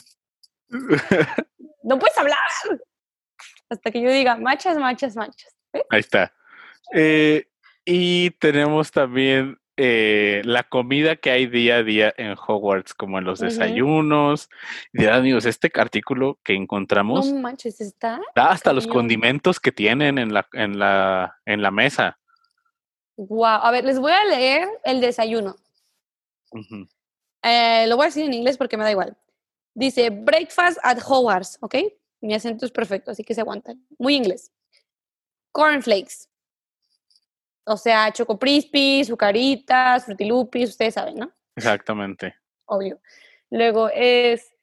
[1.83, 2.37] no puedes hablar
[3.71, 5.57] hasta que yo diga machas, machas, machas.
[5.73, 5.83] ¿eh?
[5.89, 6.35] Ahí está.
[6.93, 7.47] Eh,
[7.87, 13.25] y tenemos también eh, la comida que hay día a día en Hogwarts, como en
[13.25, 14.51] los desayunos.
[14.93, 20.19] Y amigos, este artículo que encontramos no manches, está da hasta los condimentos que tienen
[20.19, 22.19] en la, en la, en la mesa.
[23.17, 25.57] Wow, a ver, les voy a leer el desayuno.
[27.43, 29.17] Eh, lo voy a decir en inglés porque me da igual.
[29.75, 31.77] Dice breakfast at Hogwarts, ¿ok?
[32.21, 33.87] Mi acento es perfecto, así que se aguantan.
[33.99, 34.53] Muy inglés.
[35.53, 36.29] Cornflakes,
[37.69, 41.33] o sea, Choco Crispy, Zucaritas, Frutilupis, ustedes saben, ¿no?
[41.57, 42.37] Exactamente.
[42.67, 43.01] Obvio.
[43.51, 44.55] Luego es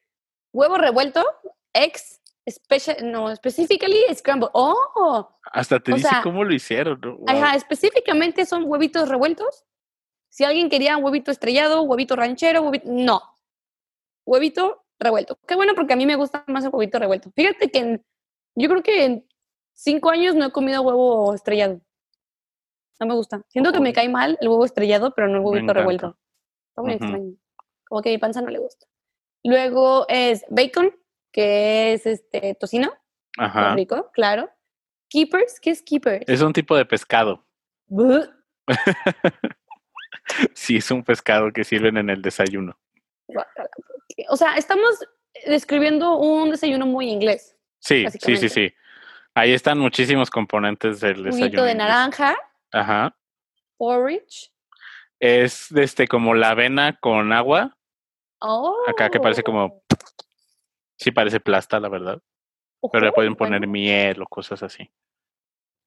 [0.54, 1.26] huevo revuelto,
[1.74, 4.52] eggs, special, no, specifically scrambled.
[4.54, 5.30] ¡Oh!
[5.52, 7.20] Hasta te dice cómo lo hicieron, ¿no?
[7.28, 9.66] Ajá, específicamente son huevitos revueltos.
[10.30, 12.86] Si alguien quería un huevito estrellado, huevito ranchero, huevito...
[12.88, 13.22] No.
[14.26, 15.38] Huevito revuelto.
[15.48, 17.32] Qué bueno porque a mí me gusta más el huevito revuelto.
[17.36, 18.02] Fíjate que
[18.56, 19.28] yo creo que en
[19.74, 21.82] cinco años no he comido huevo estrellado.
[23.00, 23.44] No me gusta.
[23.50, 26.18] Siento que me cae mal el huevo estrellado, pero no el huevito revuelto.
[26.70, 27.34] Está muy extraño.
[27.86, 28.88] Como que a mi panza no le gusta.
[29.44, 30.96] Luego es bacon,
[31.34, 32.93] que es este tocino.
[33.38, 33.74] Ajá.
[33.74, 34.50] rico, claro.
[35.10, 36.24] Keepers, ¿qué es keepers?
[36.28, 37.46] Es un tipo de pescado.
[40.54, 42.78] sí, es un pescado que sirven en el desayuno.
[44.30, 45.00] O sea, estamos
[45.46, 47.58] describiendo un desayuno muy inglés.
[47.80, 48.74] Sí, sí, sí, sí.
[49.36, 51.63] Ahí están muchísimos componentes del desayuno.
[51.63, 52.38] de naranja.
[52.72, 53.17] Ajá.
[53.78, 54.52] Porridge.
[55.19, 57.76] Es este como la avena con agua.
[58.39, 58.76] Oh.
[58.88, 59.83] Acá que parece como.
[61.04, 62.22] Sí parece plasta, la verdad.
[62.92, 64.89] Pero le pueden poner miel o cosas así.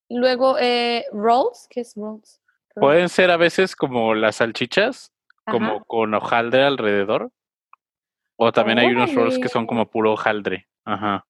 [0.09, 2.41] Luego, eh, rolls, ¿qué es rolls?
[2.75, 5.13] Pueden ser a veces como las salchichas,
[5.45, 7.31] como con hojaldre alrededor.
[8.37, 10.69] O también hay unos rolls que son como puro hojaldre.
[10.85, 11.27] Ajá.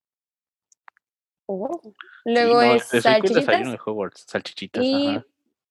[1.47, 1.81] Oh.
[2.25, 3.71] Luego es, salchichitas.
[3.71, 4.83] de Hogwarts, salchichitas.
[4.85, 5.21] Y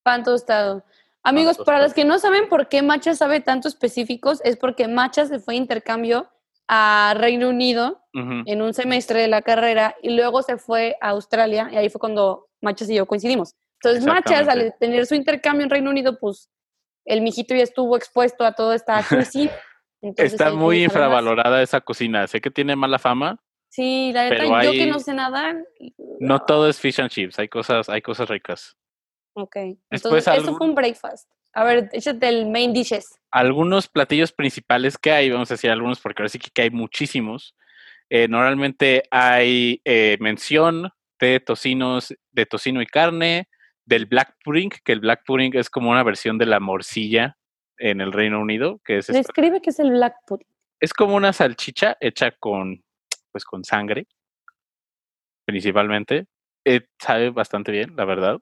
[0.04, 0.86] pan tostado.
[1.24, 5.26] Amigos, para los que no saben por qué Macha sabe tanto específicos, es porque Macha
[5.26, 6.30] se fue a intercambio
[6.68, 11.70] a Reino Unido en un semestre de la carrera y luego se fue a Australia
[11.72, 13.56] y ahí fue cuando Machas y yo coincidimos.
[13.82, 16.50] Entonces Machas al tener su intercambio en Reino Unido, pues
[17.06, 19.52] el mijito ya estuvo expuesto a toda esta cocina.
[20.02, 22.28] Está muy infravalorada esa cocina.
[22.28, 23.38] Sé que tiene mala fama.
[23.70, 25.56] Sí, la verdad, yo que no sé nada.
[26.20, 28.78] No todo es fish and chips, hay cosas, hay cosas ricas.
[29.34, 29.58] Ok.
[29.90, 31.30] Entonces, eso fue un breakfast.
[31.56, 33.18] A ver, échate el main dishes.
[33.32, 37.56] Algunos platillos principales que hay, vamos a decir algunos porque ahora sí que hay muchísimos.
[38.10, 40.90] Eh, normalmente hay eh, mención
[41.20, 43.48] de tocinos, de tocino y carne,
[43.86, 47.38] del black pudding, que el black pudding es como una versión de la morcilla
[47.78, 50.48] en el Reino Unido, que es Describe qué es el black pudding.
[50.82, 52.84] Es como una salchicha hecha con
[53.32, 54.08] pues con sangre
[55.46, 56.26] principalmente.
[56.66, 58.40] Eh, sabe bastante bien, la verdad.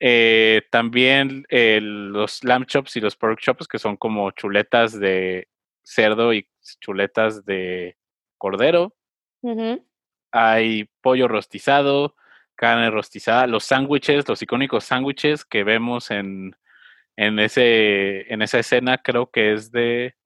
[0.00, 5.48] Eh, también eh, los lamb chops y los pork chops, que son como chuletas de
[5.82, 6.48] cerdo y
[6.80, 7.96] chuletas de
[8.36, 8.94] cordero.
[10.32, 12.14] Hay pollo rostizado,
[12.54, 16.56] carne rostizada, los sándwiches, los icónicos sándwiches que vemos en,
[17.16, 20.16] en, ese, en esa escena, creo que es de,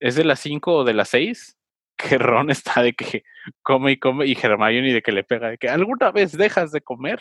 [0.00, 1.58] es de las 5 o de las 6,
[1.96, 3.24] que Ron está de que
[3.62, 6.80] come y come y Hermione de que le pega, de que alguna vez dejas de
[6.80, 7.20] comer.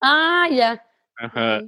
[0.00, 0.87] Ah, ya.
[1.18, 1.62] Ajá.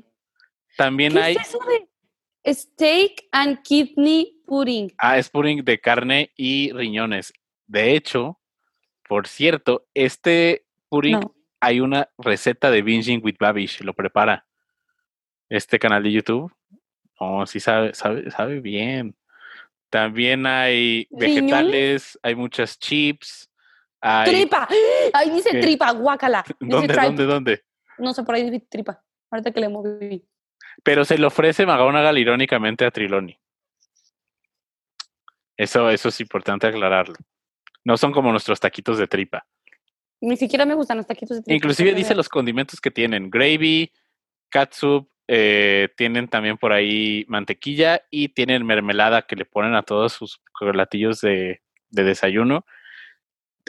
[0.77, 1.37] También ¿Qué hay.
[1.37, 4.93] Es eso de steak and kidney pudding.
[4.99, 7.33] Ah, es pudding de carne y riñones.
[7.67, 8.41] De hecho,
[9.09, 11.21] por cierto, este pudding
[11.61, 14.47] hay una receta de Binging with Babish, lo prepara.
[15.49, 16.53] Este canal de YouTube.
[17.19, 19.15] Oh, sí sabe, sabe, sabe bien.
[19.91, 23.51] También hay vegetales, hay muchas chips.
[24.25, 24.67] ¡Tripa!
[25.13, 26.45] Ahí dice tripa, guácala.
[26.61, 27.65] ¿Dónde, dónde, dónde?
[27.99, 29.03] No sé, por ahí dice tripa.
[29.31, 30.25] Ahorita que le moví.
[30.83, 33.39] Pero se le ofrece McGonagall irónicamente a Triloni.
[35.57, 37.17] Eso, eso es importante aclararlo.
[37.85, 39.47] No son como nuestros taquitos de tripa.
[40.21, 41.55] Ni siquiera me gustan los taquitos de tripa.
[41.57, 43.31] Inclusive dice los condimentos que tienen.
[43.31, 43.93] Gravy,
[44.49, 50.13] catsup, eh, tienen también por ahí mantequilla y tienen mermelada que le ponen a todos
[50.15, 52.65] sus platillos de, de desayuno.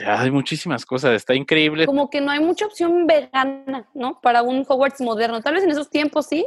[0.06, 1.86] Hay muchísimas cosas, está increíble.
[1.86, 4.20] Como que no hay mucha opción vegana, ¿no?
[4.20, 5.40] Para un Hogwarts moderno.
[5.42, 6.46] Tal vez en esos tiempos sí,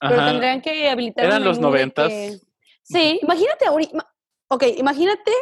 [0.00, 1.24] pero tendrían que habilitar.
[1.24, 2.12] Eran los noventas.
[2.82, 4.12] Sí, imagínate ahorita.
[4.48, 5.32] Ok, imagínate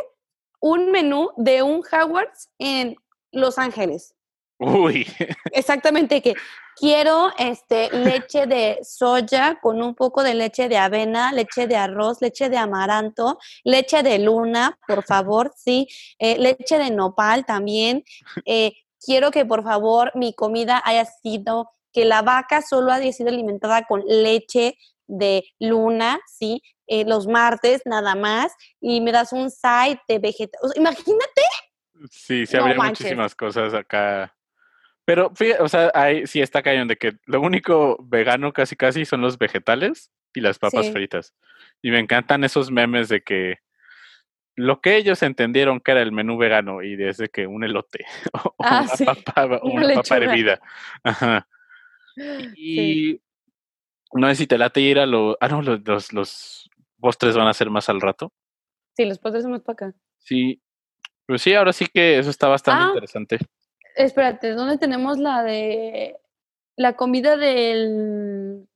[0.60, 2.96] un menú de un Hogwarts en
[3.32, 4.14] Los Ángeles.
[4.58, 5.06] Uy.
[5.52, 6.34] Exactamente, que
[6.76, 12.20] quiero este, leche de soya con un poco de leche de avena, leche de arroz,
[12.20, 18.04] leche de amaranto, leche de luna, por favor, sí, eh, leche de nopal también.
[18.44, 23.28] Eh, quiero que por favor mi comida haya sido, que la vaca solo haya sido
[23.28, 26.62] alimentada con leche de luna, ¿sí?
[26.86, 30.76] Eh, los martes nada más, y me das un side de vegetales.
[30.76, 31.42] Imagínate.
[32.10, 34.34] Sí, sí, habría muchísimas cosas acá
[35.04, 39.04] pero, fíjate, o sea, ahí sí está cañón de que lo único vegano casi casi
[39.04, 41.34] son los vegetales y las papas fritas.
[41.82, 43.58] Y me encantan esos memes de que
[44.56, 48.54] lo que ellos entendieron que era el menú vegano y desde que un elote o
[48.60, 50.60] ah, una, papa, una, papa hervida.
[51.02, 51.46] Ajá.
[52.56, 53.20] Y
[54.12, 55.36] no sé si te late ir a los...
[55.40, 58.32] Ah, no, los, los, postres van a ser más al rato.
[58.96, 59.98] Sí, los postres son más para acá.
[60.18, 60.62] Sí.
[61.26, 63.38] Pues sí, ahora sí que eso está bastante ah, interesante.
[63.94, 66.16] Espérate, ¿dónde tenemos la de
[66.76, 68.66] la comida del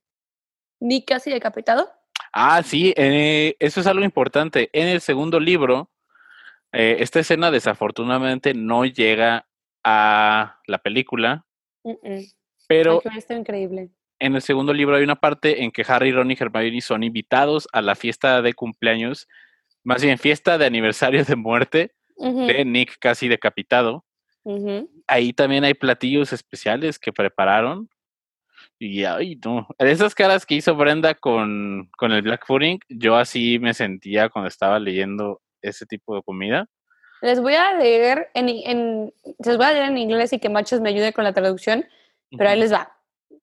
[0.80, 1.90] Nick casi decapitado?
[2.32, 4.70] Ah, sí, eh, eso es algo importante.
[4.72, 5.90] En el segundo libro,
[6.72, 9.48] eh, esta escena desafortunadamente no llega
[9.82, 11.46] a la película,
[12.66, 13.90] pero está increíble.
[14.18, 17.68] en el segundo libro hay una parte en que Harry, Ron y Hermione son invitados
[17.72, 19.28] a la fiesta de cumpleaños,
[19.82, 24.04] más bien fiesta de aniversario de muerte de Nick casi decapitado.
[25.08, 27.88] Ahí también hay platillos especiales que prepararon.
[28.78, 29.66] Y ay, no.
[29.78, 34.48] Esas caras que hizo Brenda con, con el Black Pudding, yo así me sentía cuando
[34.48, 36.66] estaba leyendo ese tipo de comida.
[37.20, 39.12] Les voy a leer en, en,
[39.44, 41.84] les voy a leer en inglés y que Machos me ayude con la traducción,
[42.36, 42.92] pero ahí les va.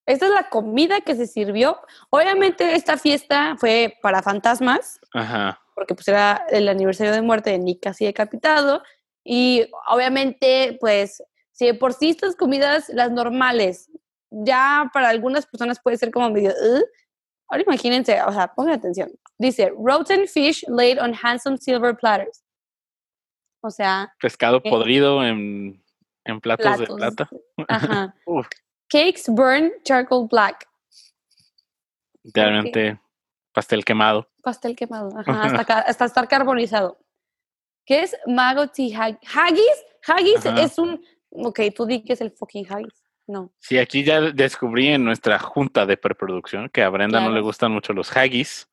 [0.06, 1.80] Esta es la comida que se sirvió.
[2.10, 5.60] Obviamente esta fiesta fue para fantasmas, Ajá.
[5.73, 8.84] porque pues era el aniversario de muerte de Nick casi decapitado.
[9.23, 11.23] Y obviamente, pues,
[11.56, 13.89] si por sí estas comidas, las normales,
[14.30, 16.54] ya para algunas personas puede ser como medio...
[17.48, 19.10] Ahora imagínense, o sea, pongan atención.
[19.38, 22.44] Dice, rotten fish laid on handsome silver platters.
[23.62, 24.13] O sea...
[24.20, 25.82] Pescado podrido en,
[26.26, 27.30] en platos, de plata.
[27.70, 28.13] Ajá.
[28.89, 30.68] Cakes burned charcoal black.
[32.34, 33.00] Realmente
[33.54, 34.28] pastel quemado.
[34.44, 37.00] Pastel quemado, ajá, hasta, estar carbonizado.
[37.86, 39.86] ¿Qué es Mago Tea Haggis?
[40.06, 41.02] Haggis es un...
[41.38, 43.04] Ok, tú di que es el fucking haggis.
[43.28, 43.52] No.
[43.60, 47.71] Sí, aquí ya descubrí en nuestra junta de preproducción que a Brenda no le gustan
[47.71, 48.69] mucho los haggis.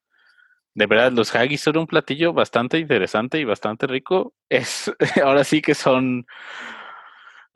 [0.75, 4.35] De verdad, los haggis son un platillo bastante interesante y bastante rico.
[4.51, 4.93] Es,
[5.25, 6.27] ahora sí que son.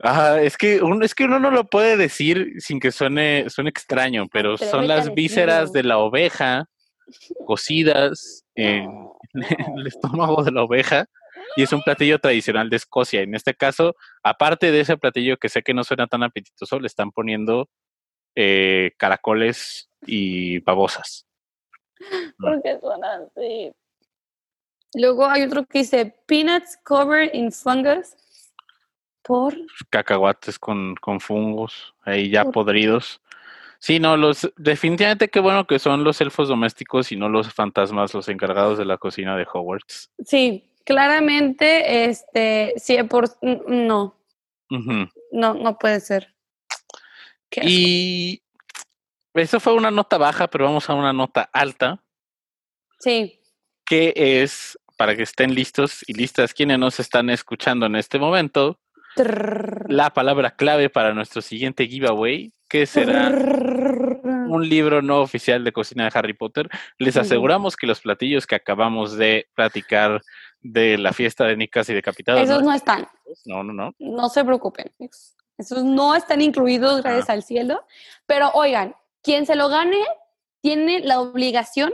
[0.03, 3.69] Ah, es que uno, es que uno no lo puede decir sin que suene, suene
[3.69, 6.65] extraño, pero son las vísceras de la oveja
[7.45, 8.89] cocidas en,
[9.77, 11.07] el estómago de la oveja
[11.57, 13.21] y es un platillo tradicional de Escocia.
[13.21, 16.85] En este caso, aparte de ese platillo que sé que no suena tan apetitoso, le
[16.87, 17.67] están poniendo
[18.35, 21.25] eh, caracoles y babosas.
[22.39, 23.71] Porque suena así.
[24.93, 28.15] Luego hay otro que dice peanuts covered in fungus.
[29.23, 29.55] Por
[29.89, 33.19] cacahuates con, con fungos ahí ya podridos.
[33.79, 38.13] Sí, no, los definitivamente qué bueno que son los elfos domésticos y no los fantasmas
[38.13, 40.11] los encargados de la cocina de Hogwarts.
[40.23, 44.17] Sí, claramente, este, sí, por no.
[44.69, 46.33] No, no puede ser.
[47.61, 48.41] y
[49.33, 52.01] eso fue una nota baja, pero vamos a una nota alta.
[52.99, 53.41] Sí.
[53.85, 58.79] Que es, para que estén listos y listas quienes nos están escuchando en este momento,
[59.87, 63.29] la palabra clave para nuestro siguiente giveaway, que será
[64.49, 66.69] un libro no oficial de cocina de Harry Potter.
[66.97, 70.21] Les aseguramos que los platillos que acabamos de platicar
[70.61, 72.41] de la fiesta de Nicas y decapitados.
[72.41, 73.07] Esos no, están.
[73.45, 73.93] No, no, no.
[73.99, 74.91] No se preocupen.
[75.57, 77.85] Esos no están incluidos, gracias al cielo.
[78.25, 80.03] Pero oigan, quien se lo gane
[80.61, 81.93] tiene la obligación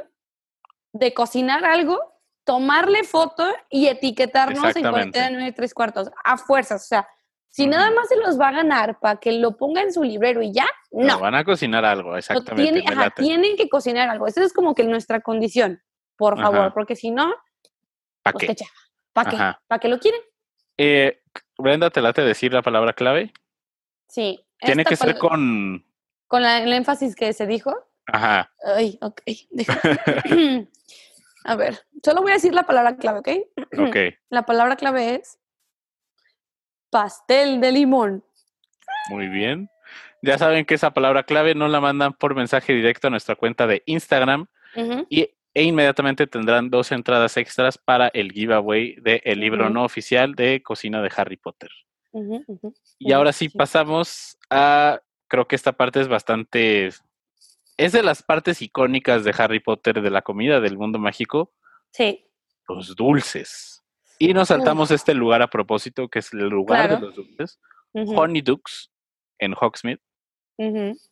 [0.93, 1.99] de cocinar algo,
[2.43, 6.83] tomarle foto y etiquetarnos en 49 y tres cuartos, a fuerzas.
[6.83, 7.07] O sea,
[7.53, 10.41] si nada más se los va a ganar para que lo ponga en su librero
[10.41, 11.19] y ya, no.
[11.19, 12.83] van a cocinar algo, exactamente.
[13.15, 14.25] tienen que cocinar algo.
[14.25, 15.79] Esa es como que nuestra condición,
[16.17, 17.31] por favor, porque si no,
[18.23, 18.65] ¿para pues qué?
[19.13, 19.37] ¿Para qué?
[19.67, 20.19] ¿Para qué lo quieren?
[20.79, 21.21] Eh,
[21.55, 23.31] Brenda, ¿te late decir la palabra clave?
[24.07, 24.43] Sí.
[24.57, 25.85] Tiene que ser con...
[26.25, 27.71] Con el énfasis que se dijo.
[28.07, 28.51] Ajá.
[28.65, 29.21] Ay, ok.
[31.45, 33.29] a ver, solo voy a decir la palabra clave, ¿ok?
[33.77, 33.95] Ok.
[34.31, 35.37] La palabra clave es
[36.93, 38.23] pastel de limón.
[39.10, 39.69] Muy bien.
[40.21, 43.67] Ya saben que esa palabra clave no la mandan por mensaje directo a nuestra cuenta
[43.67, 44.47] de Instagram
[45.10, 50.36] y, e inmediatamente tendrán dos entradas extras para el giveaway del el libro no oficial
[50.36, 51.69] de cocina de Harry Potter.
[52.99, 56.88] y ahora sí pasamos a, creo que esta parte es bastante,
[57.77, 61.51] es de las partes icónicas de Harry Potter de la comida del mundo mágico.
[61.91, 62.25] Sí.
[62.67, 63.72] Los dulces.
[64.23, 67.59] Y nos saltamos este lugar a propósito, que es el lugar de los dulces.
[67.91, 68.89] Honey Dukes
[69.38, 69.99] en Hogsmeade.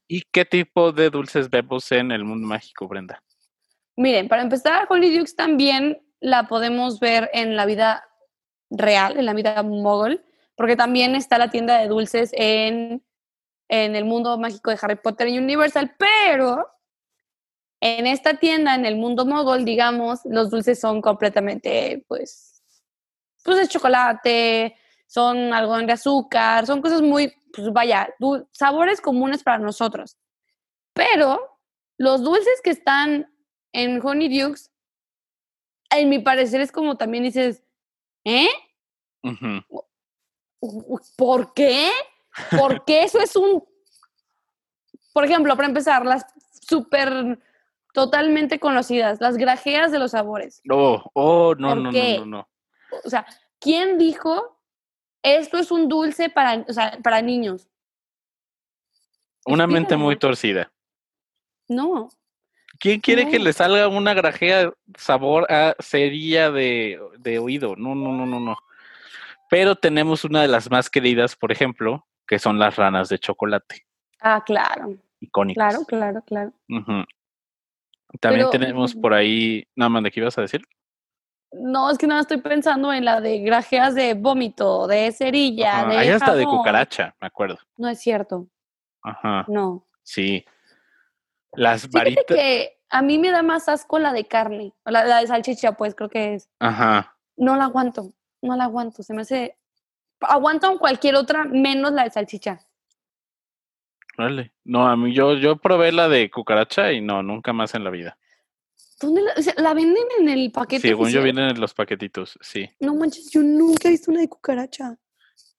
[0.07, 3.21] ¿Y qué tipo de dulces vemos en el mundo mágico, Brenda?
[3.97, 8.01] Miren, para empezar, Honey Dukes también la podemos ver en la vida
[8.69, 10.23] real, en la vida mogul,
[10.55, 13.03] porque también está la tienda de dulces en,
[13.67, 16.65] en el mundo mágico de Harry Potter y Universal, pero
[17.81, 22.50] en esta tienda, en el mundo mogul, digamos, los dulces son completamente, pues,
[23.43, 24.75] pues es chocolate,
[25.07, 28.13] son algodón de azúcar, son cosas muy, pues vaya,
[28.51, 30.17] sabores comunes para nosotros.
[30.93, 31.59] Pero
[31.97, 33.33] los dulces que están
[33.73, 34.71] en Honey Dukes,
[35.89, 37.63] en mi parecer es como también dices,
[38.23, 38.47] ¿eh?
[41.17, 41.89] ¿Por qué?
[42.57, 43.63] Porque eso es un...
[45.13, 46.25] Por ejemplo, para empezar, las
[46.61, 47.37] súper
[47.93, 50.61] totalmente conocidas, las grajeas de los sabores.
[50.69, 52.50] Oh, oh, no, no, no, no, no
[53.03, 53.25] o sea,
[53.59, 54.59] ¿quién dijo
[55.23, 56.65] esto es un dulce para,
[57.03, 57.67] para niños?
[59.45, 60.71] Una mente muy torcida.
[61.67, 62.09] No.
[62.79, 67.75] ¿Quién quiere que le salga una grajea sabor a cerilla de, de oído?
[67.75, 68.57] No, no, no, no, no.
[69.49, 73.85] Pero tenemos una de las más queridas, por ejemplo, que son las ranas de chocolate.
[74.19, 74.95] Ah, claro.
[75.19, 75.85] Icónicas.
[75.85, 76.53] Claro, claro, claro.
[78.19, 80.61] También tenemos por ahí, nada más de qué ibas a decir.
[81.51, 85.97] No, es que nada estoy pensando en la de grajeas de vómito, de cerilla, de.
[85.97, 87.57] Hay hasta de cucaracha, me acuerdo.
[87.77, 88.47] No es cierto.
[89.03, 89.45] Ajá.
[89.47, 89.85] No.
[90.03, 90.45] Sí.
[91.53, 92.23] Las varitas.
[92.27, 95.93] que a mí me da más asco la de carne, la, la de salchicha, pues
[95.93, 96.49] creo que es.
[96.59, 97.17] Ajá.
[97.35, 99.03] No la aguanto, no la aguanto.
[99.03, 99.57] Se me hace.
[100.21, 102.61] Aguanto cualquier otra menos la de salchicha.
[104.17, 104.53] Vale.
[104.63, 107.89] No, a mí yo, yo probé la de cucaracha y no, nunca más en la
[107.89, 108.17] vida.
[109.01, 109.21] ¿Dónde
[109.57, 110.87] la, venden en el paquete?
[110.87, 112.69] Según yo vienen en los paquetitos, sí.
[112.79, 114.97] No manches, yo nunca he visto una de cucaracha.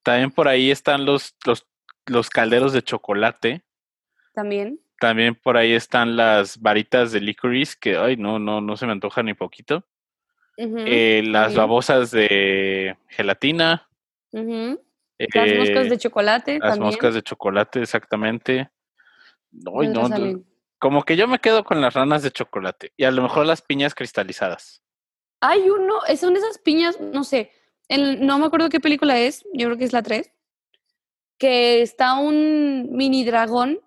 [0.03, 1.67] También por ahí están los, los,
[2.07, 3.65] los calderos de chocolate.
[4.33, 4.81] También.
[5.01, 8.93] También por ahí están las varitas de licorice, que ay, no, no, no se me
[8.93, 9.85] antoja ni poquito.
[10.57, 13.89] Eh, las babosas de gelatina.
[14.31, 16.59] las moscas de chocolate.
[16.61, 18.71] Las moscas de chocolate, exactamente.
[19.51, 20.45] No, no,
[20.83, 23.63] como que yo me quedo con las ranas de chocolate y a lo mejor las
[23.63, 24.83] piñas cristalizadas.
[25.41, 27.53] Hay uno, son esas piñas, no sé,
[27.89, 30.33] no me acuerdo qué película es, yo creo que es la 3,
[31.39, 33.79] que está un mini dragón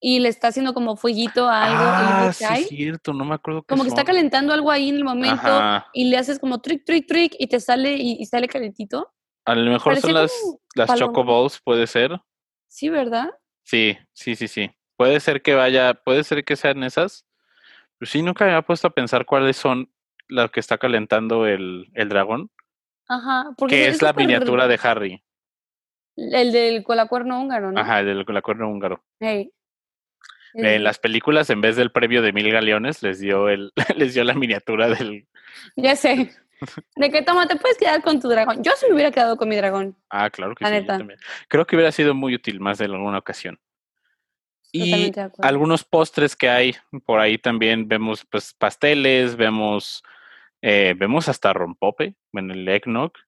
[0.00, 1.84] y le está haciendo como fueguito a algo.
[1.84, 3.64] Ah, sí, es cierto, no me acuerdo.
[3.64, 5.60] Como que está calentando algo ahí en el momento
[5.92, 9.12] y le haces como trick, trick, trick y te sale y, sale calentito.
[9.44, 10.32] A lo mejor son las,
[10.74, 12.18] las Choco Balls, puede ser.
[12.66, 13.28] Sí, ¿verdad?
[13.62, 14.70] Sí, sí, sí, sí.
[15.04, 17.26] Puede ser que vaya, puede ser que sean esas.
[17.98, 19.90] Pero sí, nunca me había puesto a pensar cuáles son
[20.28, 22.50] las que está calentando el, el dragón.
[23.06, 23.50] Ajá.
[23.58, 25.22] Porque que es, la miniatura de Harry.
[26.16, 27.78] El del colacuerno húngaro, ¿no?
[27.78, 29.04] Ajá, el del colacuerno húngaro.
[29.20, 29.52] Hey.
[30.54, 34.24] En las películas, en vez del premio de mil galeones, les dio el, les dio
[34.24, 35.28] la miniatura del.
[35.76, 36.30] Ya sé.
[36.96, 38.62] ¿De qué toma te puedes quedar con tu dragón?
[38.62, 39.98] Yo sí me hubiera quedado con mi dragón.
[40.08, 40.86] Ah, claro que sí.
[41.48, 43.60] Creo que hubiera sido muy útil más de alguna ocasión.
[44.76, 46.74] Y algunos postres que hay
[47.06, 50.02] por ahí también vemos pues pasteles, vemos
[50.62, 53.22] eh, vemos hasta rompope en el eggnog, ah,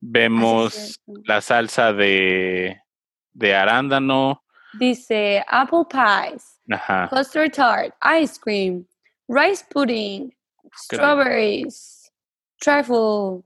[0.00, 2.80] vemos la salsa de,
[3.32, 4.44] de arándano.
[4.78, 6.60] Dice apple pies,
[7.10, 8.86] custard tart, ice cream,
[9.26, 10.32] rice pudding,
[10.76, 12.12] strawberries,
[12.60, 13.42] trifle,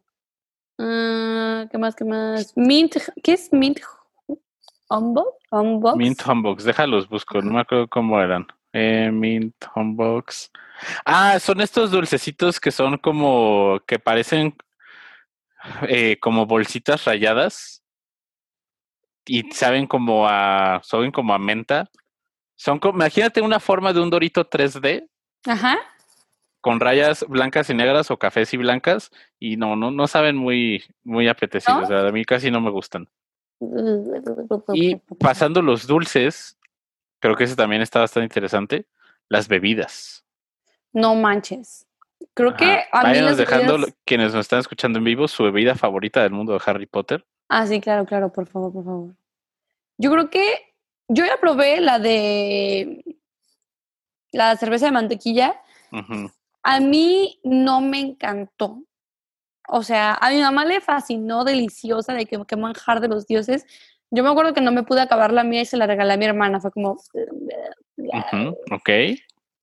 [0.76, 1.94] uh, ¿qué más?
[1.96, 2.52] ¿Qué más?
[2.56, 3.80] Mint, ¿qué es mint
[5.50, 5.96] Humbox.
[5.96, 8.46] Mint Humbox, déjalos busco, no me acuerdo cómo eran.
[8.72, 10.50] Eh, Mint Humbox.
[11.04, 14.54] Ah, son estos dulcecitos que son como, que parecen
[15.88, 17.82] eh, como bolsitas rayadas
[19.26, 21.90] y saben como a, saben como a menta.
[22.56, 25.08] Son como, imagínate una forma de un dorito 3D.
[25.46, 25.78] Ajá.
[26.60, 30.84] Con rayas blancas y negras o cafés y blancas y no, no, no saben muy,
[31.02, 31.90] muy apetecibles.
[31.90, 33.08] a mí casi no me gustan.
[34.74, 36.58] Y pasando los dulces,
[37.20, 38.86] creo que ese también está bastante interesante,
[39.28, 40.24] las bebidas.
[40.92, 41.86] No manches.
[42.34, 46.32] Creo que a mí dejando quienes nos están escuchando en vivo su bebida favorita del
[46.32, 47.26] mundo de Harry Potter.
[47.48, 49.14] Ah, sí, claro, claro, por favor, por favor.
[49.98, 50.74] Yo creo que
[51.08, 53.04] yo ya probé la de
[54.30, 55.60] la cerveza de mantequilla.
[56.62, 58.82] A mí no me encantó.
[59.68, 63.66] O sea, a mi mamá le fascinó, deliciosa, de que, que manjar de los dioses.
[64.10, 66.16] Yo me acuerdo que no me pude acabar la mía y se la regalé a
[66.16, 66.60] mi hermana.
[66.60, 66.98] Fue como...
[68.70, 68.90] Ok.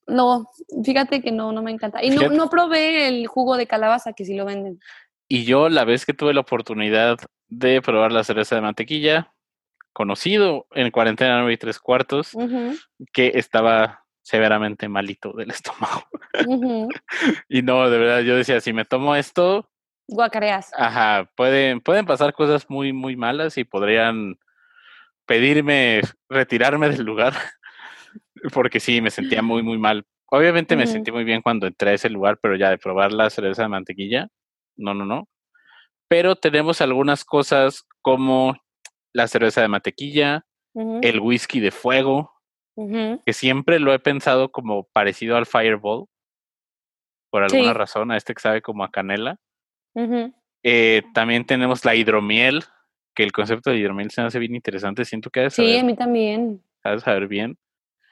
[0.08, 0.50] No,
[0.84, 2.04] fíjate que no, no me encanta.
[2.04, 4.80] Y no, no probé el jugo de calabaza, que sí lo venden.
[5.28, 9.34] Y yo la vez que tuve la oportunidad de probar la cerveza de mantequilla,
[9.94, 12.36] conocido en cuarentena 9 y tres cuartos,
[13.14, 16.06] que estaba severamente malito del estómago.
[17.48, 19.70] y no, de verdad, yo decía, si me tomo esto,
[20.10, 20.72] guacareas.
[20.76, 24.38] Ajá, pueden, pueden pasar cosas muy, muy malas y podrían
[25.26, 27.34] pedirme retirarme del lugar,
[28.54, 30.06] porque sí, me sentía muy, muy mal.
[30.32, 33.30] Obviamente me sentí muy bien cuando entré a ese lugar, pero ya de probar la
[33.30, 34.28] cerveza de mantequilla,
[34.76, 35.28] no, no, no.
[36.08, 38.56] Pero tenemos algunas cosas como
[39.14, 40.46] la cerveza de mantequilla,
[41.02, 42.32] el whisky de fuego,
[43.26, 46.06] que siempre lo he pensado como parecido al Fireball,
[47.30, 49.38] por alguna razón, a este que sabe como a canela.
[50.64, 52.64] Eh, también tenemos la hidromiel,
[53.14, 55.06] que el concepto de hidromiel se me hace bien interesante.
[55.06, 56.64] Siento que Sí, a mí también.
[56.84, 57.58] Sabes saber bien.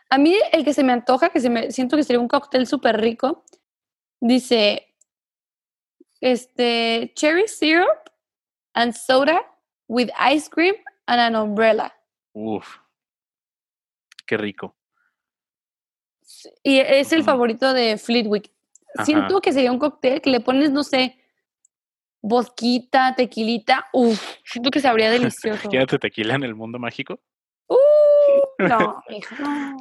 [0.09, 2.65] A mí el que se me antoja, que se me siento que sería un cóctel
[2.65, 3.43] súper rico,
[4.19, 4.95] dice
[6.21, 8.09] este cherry syrup
[8.73, 9.45] and soda
[9.87, 10.75] with ice cream
[11.05, 11.93] and an umbrella.
[12.33, 12.77] Uf,
[14.25, 14.75] qué rico.
[16.63, 18.51] Y es el favorito de Fleetwick.
[19.03, 21.17] Siento que sería un cóctel que le pones, no sé,
[22.27, 25.69] bosquita, tequilita, uff, siento que sabría delicioso.
[25.71, 27.19] Quédate tequila en el mundo mágico.
[27.67, 27.75] Uh,
[28.67, 29.03] no,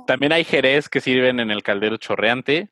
[0.07, 2.71] También hay jerez que sirven en el caldero chorreante.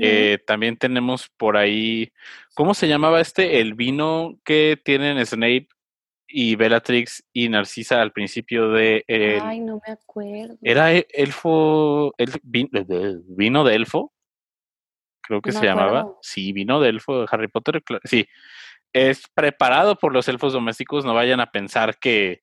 [0.00, 2.12] Eh, también tenemos por ahí,
[2.54, 3.60] ¿cómo se llamaba este?
[3.60, 5.68] El vino que tienen Snape
[6.26, 9.02] y Bellatrix y Narcisa al principio de...
[9.42, 10.58] Ay, no me acuerdo.
[10.60, 14.12] ¿Era e, elfo, el, vino de elfo?
[15.22, 16.06] Creo que se llamaba.
[16.20, 17.82] Sí, vino de elfo de Harry Potter.
[18.04, 18.28] Sí,
[18.92, 21.04] es preparado por los elfos domésticos.
[21.04, 22.42] No vayan a pensar que,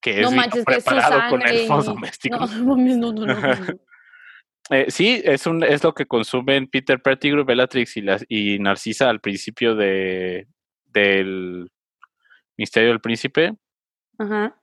[0.00, 2.50] que es preparado con elfos domésticos.
[2.58, 3.34] No, no, no,
[4.70, 9.20] eh, sí, es, un, es lo que consumen Peter Pettigrew, Bellatrix y, y Narcisa al
[9.20, 10.46] principio de,
[10.86, 11.70] del
[12.56, 13.54] Misterio del Príncipe.
[14.18, 14.60] Ajá.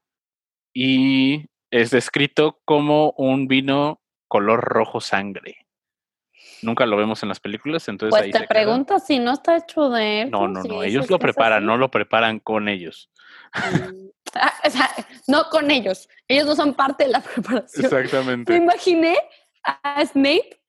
[0.74, 5.65] Y es descrito como un vino color rojo sangre.
[6.62, 10.28] Nunca lo vemos en las películas, entonces pues te pregunto si no está hecho de
[10.32, 13.10] No, no, no, ellos lo preparan, no lo preparan con ellos.
[13.54, 14.90] Mm, ah, o sea,
[15.28, 17.86] no con ellos, ellos no son parte de la preparación.
[17.86, 18.52] Exactamente.
[18.52, 19.18] Me imaginé
[19.64, 20.62] a Snape,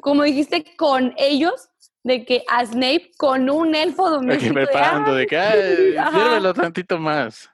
[0.00, 1.70] como dijiste, con ellos,
[2.04, 4.54] de que a Snape con un elfo doméstico.
[4.54, 5.36] Preparando, de que,
[5.98, 7.50] ay, tantito más.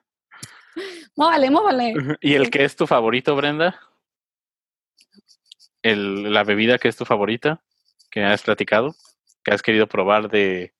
[1.16, 1.94] Móvale, móvale.
[2.20, 3.78] ¿Y el que es tu favorito, Brenda?
[5.82, 7.62] El, la bebida que es tu favorita,
[8.10, 8.94] que has platicado,
[9.44, 10.74] que has querido probar de,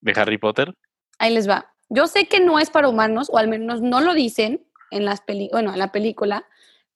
[0.00, 0.74] de Harry Potter.
[1.18, 1.72] Ahí les va.
[1.88, 5.20] Yo sé que no es para humanos, o al menos no lo dicen en las
[5.20, 6.46] peli bueno, en la película,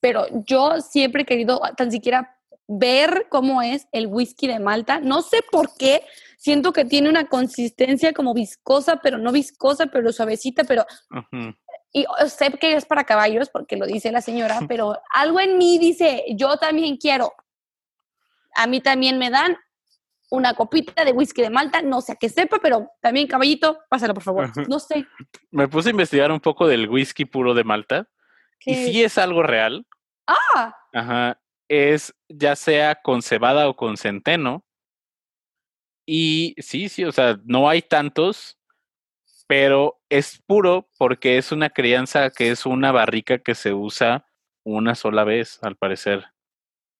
[0.00, 2.36] pero yo siempre he querido tan siquiera
[2.68, 5.00] ver cómo es el whisky de Malta.
[5.00, 6.02] No sé por qué,
[6.36, 10.84] siento que tiene una consistencia como viscosa, pero no viscosa, pero suavecita, pero...
[11.92, 15.78] Y sé que es para caballos, porque lo dice la señora, pero algo en mí
[15.78, 17.32] dice, yo también quiero.
[18.56, 19.56] A mí también me dan
[20.30, 24.14] una copita de whisky de Malta, no sé a qué sepa, pero también caballito, pásalo
[24.14, 24.68] por favor.
[24.68, 25.06] No sé.
[25.50, 28.08] Me puse a investigar un poco del whisky puro de Malta.
[28.64, 29.86] Y sí es algo real.
[30.26, 30.74] Ah.
[30.92, 31.38] Ajá
[31.68, 34.64] es ya sea con cebada o con centeno.
[36.06, 38.58] Y sí, sí, o sea, no hay tantos,
[39.48, 44.26] pero es puro porque es una crianza que es una barrica que se usa
[44.64, 46.24] una sola vez, al parecer.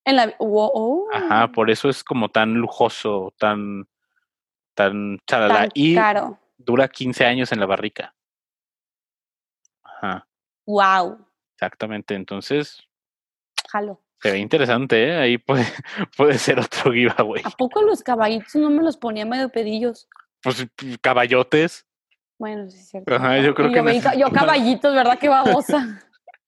[0.07, 1.09] En la oh.
[1.13, 3.89] Ajá, por eso es como tan lujoso, tan
[4.75, 5.97] tan chalala y
[6.59, 8.15] dura 15 años en la barrica.
[9.83, 10.29] Ajá.
[10.65, 11.27] Wow.
[11.55, 12.87] Exactamente, entonces
[13.69, 14.01] jalo.
[14.21, 15.17] Se ve interesante, ¿eh?
[15.17, 15.65] Ahí puede,
[16.17, 17.43] puede ser otro giveaway.
[17.45, 20.09] ¿A poco los caballitos no me los ponía medio pedillos?
[20.41, 20.69] Pues
[21.01, 21.85] caballotes.
[22.39, 23.13] Bueno, sí es cierto.
[23.13, 24.01] Ajá, yo creo que...
[24.17, 25.19] yo caballitos, ¿verdad?
[25.19, 26.01] Qué babosa.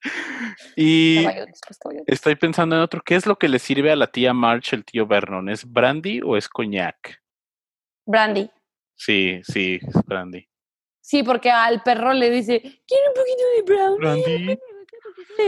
[0.77, 1.27] y
[2.07, 3.03] estoy pensando en otro.
[3.05, 5.49] ¿Qué es lo que le sirve a la tía March el tío Vernon?
[5.49, 7.21] ¿Es brandy o es coñac?
[8.07, 8.51] Brandy.
[8.95, 10.49] Sí, sí, es brandy.
[11.01, 14.59] Sí, porque al perro le dice, ¿quiere un poquito de brandy?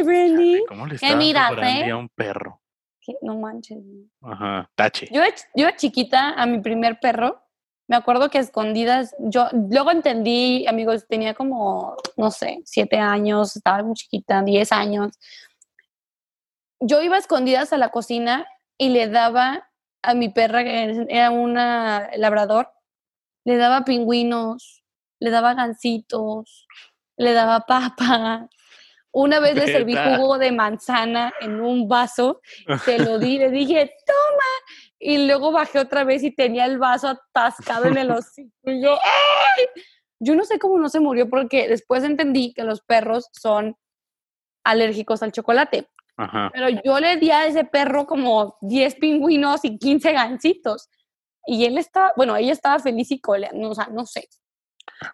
[0.05, 0.65] Brandy.
[0.69, 2.61] ¿Cómo le está dando a un perro?
[3.23, 3.79] No manches.
[4.23, 5.09] Ajá, tache.
[5.11, 5.23] Yo,
[5.55, 7.43] yo chiquita, a mi primer perro,
[7.91, 13.83] me acuerdo que escondidas, yo luego entendí, amigos, tenía como, no sé, siete años, estaba
[13.83, 15.19] muy chiquita, diez años.
[16.79, 18.47] Yo iba escondidas a la cocina
[18.79, 19.69] y le daba
[20.03, 22.71] a mi perra, que era una labrador,
[23.45, 24.85] le daba pingüinos,
[25.19, 26.69] le daba gancitos,
[27.17, 28.49] le daba papas,
[29.11, 32.41] una vez le serví jugo de manzana en un vaso,
[32.85, 34.90] se lo di, le dije, toma.
[35.03, 38.53] Y luego bajé otra vez y tenía el vaso atascado en el hocico.
[38.65, 39.65] Y yo, ¡ay!
[40.21, 43.77] Yo no sé cómo no se murió porque después entendí que los perros son
[44.63, 45.89] alérgicos al chocolate.
[46.53, 50.91] Pero yo le di a ese perro como 10 pingüinos y 15 gancitos.
[51.47, 54.29] Y él estaba, bueno, ella estaba feliz y coleando, o sea, no sé.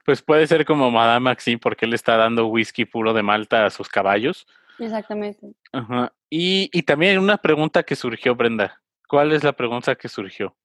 [0.05, 3.71] Pues puede ser como Madame Maxine porque él está dando whisky puro de Malta a
[3.71, 4.49] sus caballos.
[4.81, 5.55] Exactamente.
[5.73, 6.13] Ajá.
[6.29, 8.83] Y, y también una pregunta que surgió, Brenda.
[9.09, 10.57] ¿Cuál es la pregunta que surgió?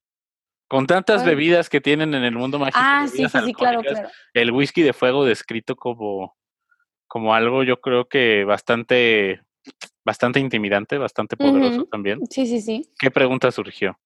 [0.68, 2.80] Con tantas bebidas que tienen en el mundo mágico.
[2.82, 4.10] Ah, sí, sí, sí, claro, claro.
[4.34, 6.38] El whisky de fuego descrito como,
[7.08, 9.42] como algo, yo creo que bastante,
[10.06, 12.22] bastante intimidante, bastante poderoso también.
[12.30, 12.90] Sí, sí, sí.
[12.98, 14.00] ¿Qué pregunta surgió?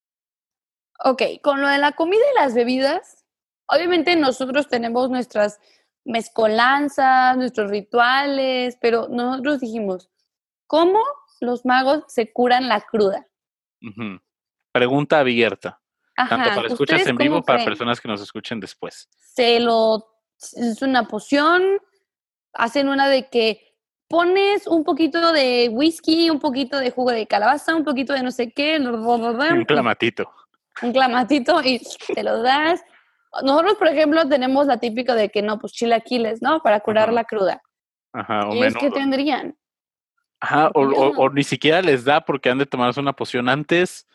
[1.03, 3.25] Ok, con lo de la comida y las bebidas,
[3.67, 5.59] Obviamente nosotros tenemos nuestras
[6.03, 10.09] mezcolanzas, nuestros rituales, pero nosotros dijimos,
[10.67, 10.99] ¿cómo
[11.39, 13.27] los magos se curan la cruda?
[14.71, 15.81] Pregunta abierta.
[16.15, 19.09] tanto para escuchas en vivo para personas que nos escuchen después.
[19.17, 20.05] Se lo
[20.37, 21.63] es una poción,
[22.53, 23.73] hacen una de que
[24.07, 28.31] pones un poquito de whisky, un poquito de jugo de calabaza, un poquito de no
[28.31, 30.31] sé qué, un clamatito.
[30.81, 31.81] Un clamatito y
[32.13, 32.83] te lo das
[33.43, 36.61] nosotros, por ejemplo, tenemos la típica de que no, pues chilaquiles, ¿no?
[36.61, 37.61] Para curar la cruda.
[38.13, 38.75] Ajá, o menos.
[38.79, 39.57] qué tendrían?
[40.39, 44.07] Ajá, o, ni siquiera les da porque han de tomarse una poción antes.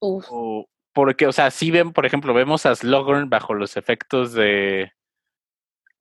[0.00, 0.26] Uf.
[0.30, 4.92] O, porque, o sea, si ven, por ejemplo, vemos a Slughorn bajo los efectos de...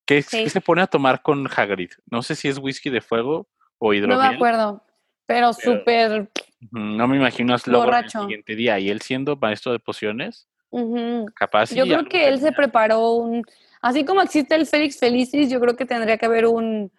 [0.05, 1.91] ¿Qué, se pone a tomar con Hagrid?
[2.11, 3.47] No sé si es whisky de fuego
[3.79, 4.19] o hidromiel.
[4.19, 4.83] No me acuerdo,
[5.25, 6.29] pero, súper...
[6.71, 10.47] No me imagino a Slughorn el siguiente día y él siendo maestro de pociones.
[11.35, 11.73] Capaz.
[11.73, 13.43] Yo creo que él se preparó un...
[13.81, 16.91] Así como existe el Félix Felicis, yo creo que tendría que haber un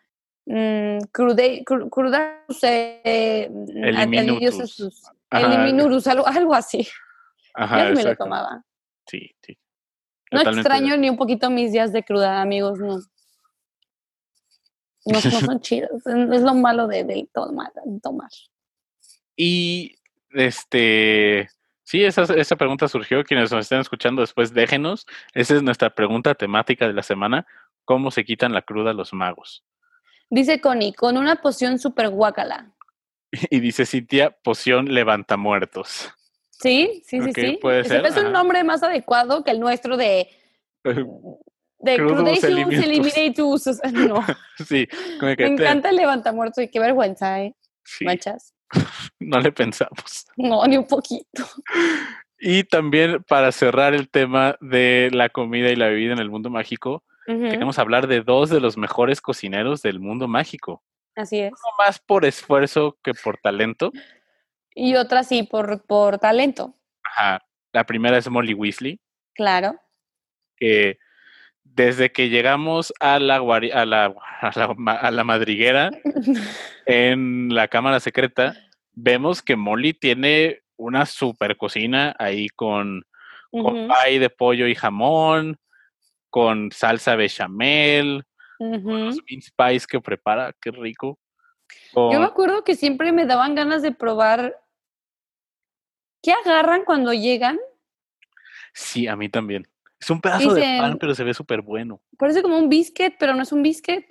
[0.47, 1.65] mm, crude,
[2.63, 3.51] eh,
[3.83, 5.03] Eliminurus.
[5.31, 6.87] Eliminurus, algo, algo así.
[7.55, 8.65] Ajá, me lo tomaba.
[9.07, 9.59] Sí, sí.
[10.31, 12.99] No extraño ni un poquito mis días de cruda, amigos, no.
[15.07, 16.07] No, son chidos.
[16.07, 17.73] Es lo malo de, tomar,
[18.03, 18.31] tomar.
[19.37, 19.97] Y
[20.31, 21.49] este.
[21.83, 23.23] Sí, esa, esa pregunta surgió.
[23.25, 25.07] Quienes nos estén escuchando después, déjenos.
[25.35, 27.47] Esa es nuestra pregunta temática de la semana.
[27.85, 29.64] ¿Cómo se quitan la cruda los magos?
[30.35, 32.75] Dice Connie, con una poción super guacala.
[33.51, 36.13] Y dice Cintia, poción levanta muertos.
[36.51, 37.59] Sí, sí, sí, sí.
[37.63, 38.05] Puede ser.
[38.05, 40.29] Es un nombre más adecuado que el nuestro de.
[40.83, 43.81] De Crudacious Eliminatus.
[43.93, 44.27] No.
[44.67, 44.89] sí,
[45.21, 47.55] Me encanta el levantamuertos y qué vergüenza, ¿eh?
[47.85, 48.05] Sí.
[48.05, 48.55] Manchas.
[49.21, 50.27] no le pensamos.
[50.37, 51.45] No, ni un poquito.
[52.41, 56.51] Y también para cerrar el tema de la comida y la bebida en el mundo
[56.51, 60.83] mágico, queremos hablar de dos de los mejores cocineros del mundo mágico.
[61.17, 61.53] Así es.
[61.53, 63.93] Uno más por esfuerzo que por talento.
[64.75, 66.75] Y otra sí, por, por talento.
[67.05, 67.41] Ajá.
[67.73, 69.01] La primera es Molly Weasley.
[69.35, 69.75] Claro.
[70.57, 70.99] Que
[71.65, 75.91] desde que llegamos a la, a la, a la, madriguera
[76.87, 78.55] en la cámara secreta,
[78.93, 83.05] vemos que Molly tiene una super cocina ahí con,
[83.51, 85.59] con pie de pollo y jamón,
[86.35, 88.25] con salsa bechamel,
[88.59, 91.17] con los bean spice que prepara, qué rico.
[91.95, 94.61] Yo me acuerdo que siempre me daban ganas de probar
[96.21, 97.57] ¿Qué agarran cuando llegan?
[98.73, 99.69] Sí, a mí también.
[100.01, 102.01] Es un pedazo de pan, pero se ve súper bueno.
[102.19, 104.05] Parece como un biscuit, pero no es un biscuit.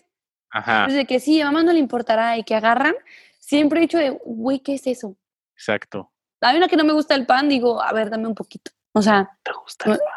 [0.49, 0.85] Ajá.
[0.87, 2.95] Desde que sí, a mamá no le importará y que agarran,
[3.37, 5.17] siempre he dicho de, güey, ¿qué es eso?
[5.55, 6.13] Exacto.
[6.39, 8.71] Hay una que no me gusta el pan, digo, a ver, dame un poquito.
[8.93, 9.29] O sea.
[9.43, 10.07] ¿Te gusta el pan?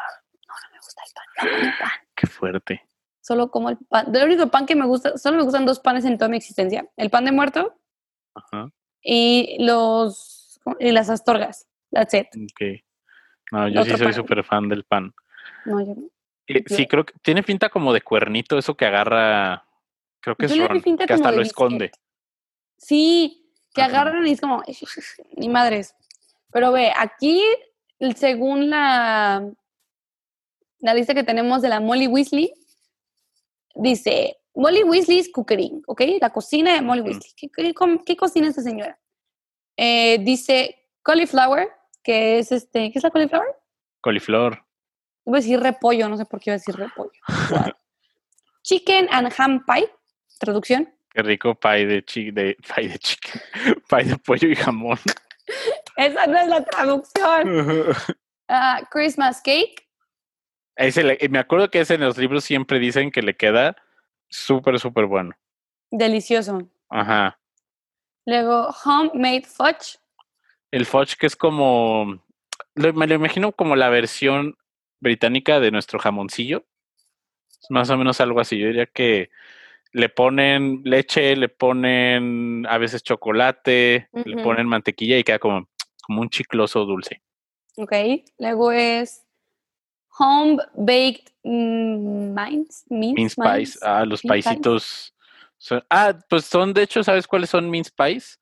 [0.47, 1.01] No, no me gusta
[1.45, 1.91] el pan.
[2.15, 2.81] Qué fuerte.
[3.21, 4.13] Solo como el pan.
[4.15, 6.87] El único pan que me gusta, solo me gustan dos panes en toda mi existencia.
[6.95, 7.75] El pan de muerto
[8.33, 8.71] Ajá.
[9.01, 11.67] y los y las astorgas.
[11.91, 12.27] That's it.
[12.35, 12.83] Ok.
[13.51, 15.13] No, yo sí soy súper fan del pan.
[15.65, 16.09] No, yo no.
[16.67, 19.65] sí, creo que tiene pinta como de cuernito, eso que agarra.
[20.19, 21.91] Creo que es Ron, que hasta lo esconde.
[22.77, 24.63] Sí, que agarran y es como.
[25.37, 25.95] Ni madres.
[26.51, 27.43] Pero ve, aquí,
[28.15, 29.49] según la,
[30.79, 32.53] la lista que tenemos de la Molly Weasley,
[33.75, 36.01] dice Molly Weasley's Cookery, ¿ok?
[36.19, 37.31] La cocina de Molly Weasley.
[37.35, 37.49] ¿Qué,
[38.05, 38.99] qué, cocina esta señora?
[39.75, 41.69] Eh, dice cauliflower,
[42.03, 43.47] que es este, ¿qué es la cauliflower?
[44.01, 44.65] Coliflor.
[45.25, 47.11] Iba a decir repollo, no sé por qué iba a decir repollo.
[48.63, 49.89] chicken and ham pie,
[50.39, 50.93] traducción.
[51.11, 53.41] Qué rico pie de, chi de, pie de chicken,
[53.89, 54.97] pie de pollo y jamón.
[55.97, 57.95] Esa no es la traducción.
[58.47, 59.86] Ah, Christmas cake.
[61.29, 63.75] Me acuerdo que ese en los libros siempre dicen que le queda
[64.29, 65.35] súper, súper bueno.
[65.91, 66.69] Delicioso.
[66.89, 67.39] Ajá.
[68.25, 69.99] Luego, homemade fudge.
[70.71, 72.21] El fudge que es como,
[72.75, 74.57] me lo imagino como la versión
[74.99, 76.65] británica de nuestro jamoncillo.
[77.69, 78.57] Más o menos algo así.
[78.57, 79.29] Yo diría que
[79.93, 85.69] le ponen leche, le ponen a veces chocolate, le ponen mantequilla y queda como,
[86.03, 87.21] como un chicloso dulce.
[87.77, 87.93] Ok,
[88.37, 89.26] luego es
[90.17, 92.33] home baked mm,
[92.89, 93.79] mince, pies.
[93.81, 95.13] Ah, los paisitos.
[95.89, 98.39] ah, pues son, de hecho, ¿sabes cuáles son mince pies?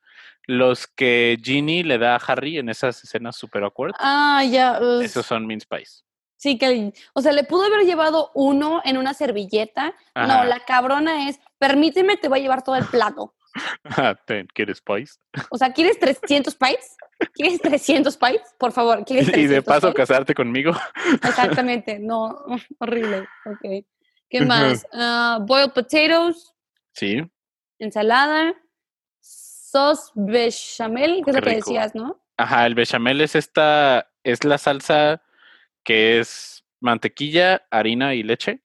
[0.48, 3.94] los que Ginny le da a Harry en esas escenas super awkward.
[4.00, 4.80] Ah, ya.
[5.02, 6.04] Esos son mince pies.
[6.38, 9.96] Sí, que, o sea, le pudo haber llevado uno en una servilleta.
[10.14, 13.34] No, la cabrona es, permíteme, te voy a llevar todo el plato.
[13.86, 14.16] Ah,
[14.54, 15.20] ¿Quieres pies?
[15.50, 16.98] O sea, ¿quieres 300 pies?
[17.34, 18.42] ¿Quieres 300 pies?
[18.58, 20.74] Por favor, ¿quieres 300 Y de paso casarte conmigo.
[21.24, 22.46] Exactamente, no,
[22.80, 23.28] horrible.
[23.46, 23.86] Ok.
[24.30, 24.86] ¿Qué más?
[24.92, 26.54] Uh, boiled potatoes.
[26.94, 27.22] Sí.
[27.80, 28.54] Ensalada
[29.22, 32.22] sos bechamel, que es lo que decías, ¿no?
[32.38, 35.22] Ajá, el bechamel es esta, es la salsa
[35.84, 38.62] que es mantequilla, harina y leche,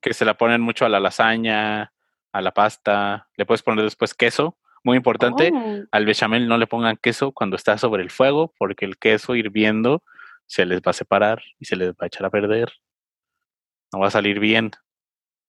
[0.00, 1.92] que se la ponen mucho a la lasaña,
[2.32, 4.56] a la pasta, le puedes poner después queso.
[4.82, 5.84] Muy importante, oh.
[5.90, 10.02] al bechamel no le pongan queso cuando está sobre el fuego, porque el queso hirviendo
[10.46, 12.72] se les va a separar y se les va a echar a perder.
[13.92, 14.70] No va a salir bien.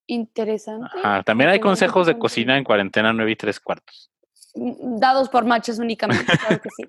[0.07, 0.89] Interesante.
[0.97, 1.23] Ajá.
[1.23, 4.11] También hay consejos de cocina en cuarentena 9 y 3 cuartos
[4.53, 6.83] dados por machos únicamente, claro que sí.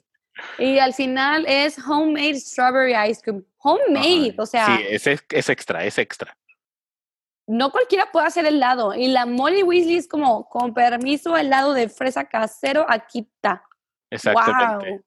[0.59, 3.45] Y al final es homemade strawberry ice cream.
[3.59, 4.67] Homemade, o sea.
[4.67, 6.37] Sí, es, es extra, es extra.
[7.47, 8.95] No cualquiera puede hacer helado.
[8.95, 13.65] Y la Molly Weasley es como, con permiso, helado de fresa casero, aquí está.
[14.11, 15.03] Exactamente.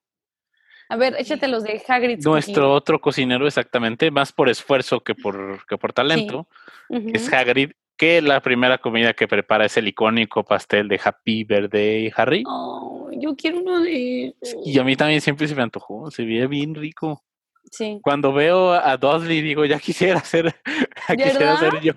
[0.88, 2.20] A ver, échate los de Hagrid.
[2.24, 6.46] Nuestro otro cocinero, exactamente, más por esfuerzo que por, que por talento,
[6.88, 12.12] es Hagrid, que la primera comida que prepara es el icónico pastel de Happy Birthday
[12.14, 12.44] Harry.
[12.46, 14.34] Oh, yo quiero uno de
[14.64, 17.24] Y a mí también siempre se me antojó, se ve bien rico.
[17.70, 18.00] Sí.
[18.02, 20.54] Cuando veo a Dudley digo, ya quisiera ser,
[21.16, 21.92] quisiera ser yo.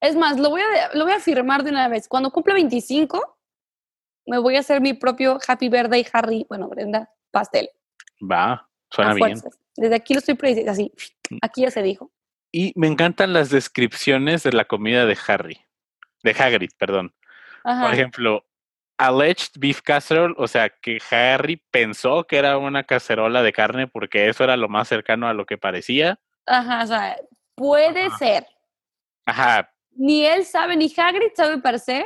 [0.00, 2.08] Es más, lo voy, a, lo voy a afirmar de una vez.
[2.08, 3.38] Cuando cumpla 25,
[4.26, 7.68] me voy a hacer mi propio Happy Birthday Harry, bueno, Brenda, pastel.
[8.20, 9.40] Va, suena bien.
[9.76, 10.92] Desde aquí lo estoy prediciendo, así,
[11.30, 11.38] mm.
[11.42, 12.10] aquí ya se dijo.
[12.52, 15.60] Y me encantan las descripciones de la comida de Harry,
[16.22, 17.14] de Hagrid, perdón.
[17.62, 18.44] Por ejemplo,
[19.00, 24.28] alleged beef casserole, o sea, que Harry pensó que era una cacerola de carne porque
[24.28, 26.20] eso era lo más cercano a lo que parecía.
[26.46, 27.16] Ajá, o sea,
[27.54, 28.46] puede ser.
[29.24, 29.72] Ajá.
[29.92, 32.04] Ni él sabe, ni Hagrid sabe per se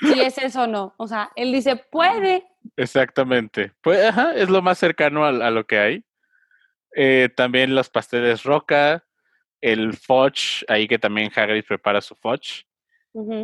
[0.00, 0.94] si es eso o no.
[0.96, 2.46] O sea, él dice, puede.
[2.76, 3.72] Exactamente.
[3.82, 6.04] Pues, ajá, es lo más cercano a, lo que hay.
[6.94, 9.04] Eh, también los pasteles roca,
[9.60, 12.66] el fudge, ahí que también Hagrid prepara su fudge.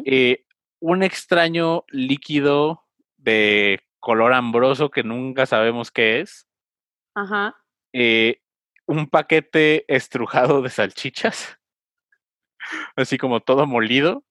[0.07, 0.47] Eh,
[0.83, 2.83] un extraño líquido
[3.16, 6.49] de color ambroso que nunca sabemos qué es.
[7.14, 7.57] Ajá.
[7.93, 8.41] Eh,
[8.87, 11.57] un paquete estrujado de salchichas,
[12.97, 14.24] así como todo molido.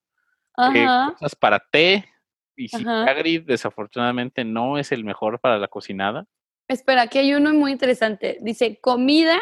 [0.58, 1.14] Ajá.
[1.14, 2.10] cosas para té,
[2.58, 6.28] y si Hagrid desafortunadamente no es el mejor para la cocinada.
[6.68, 8.38] Espera, aquí hay uno muy interesante.
[8.41, 9.39] Dice comida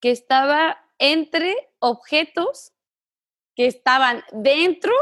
[0.00, 2.72] que estaba entre objetos
[3.56, 4.92] que estaban dentro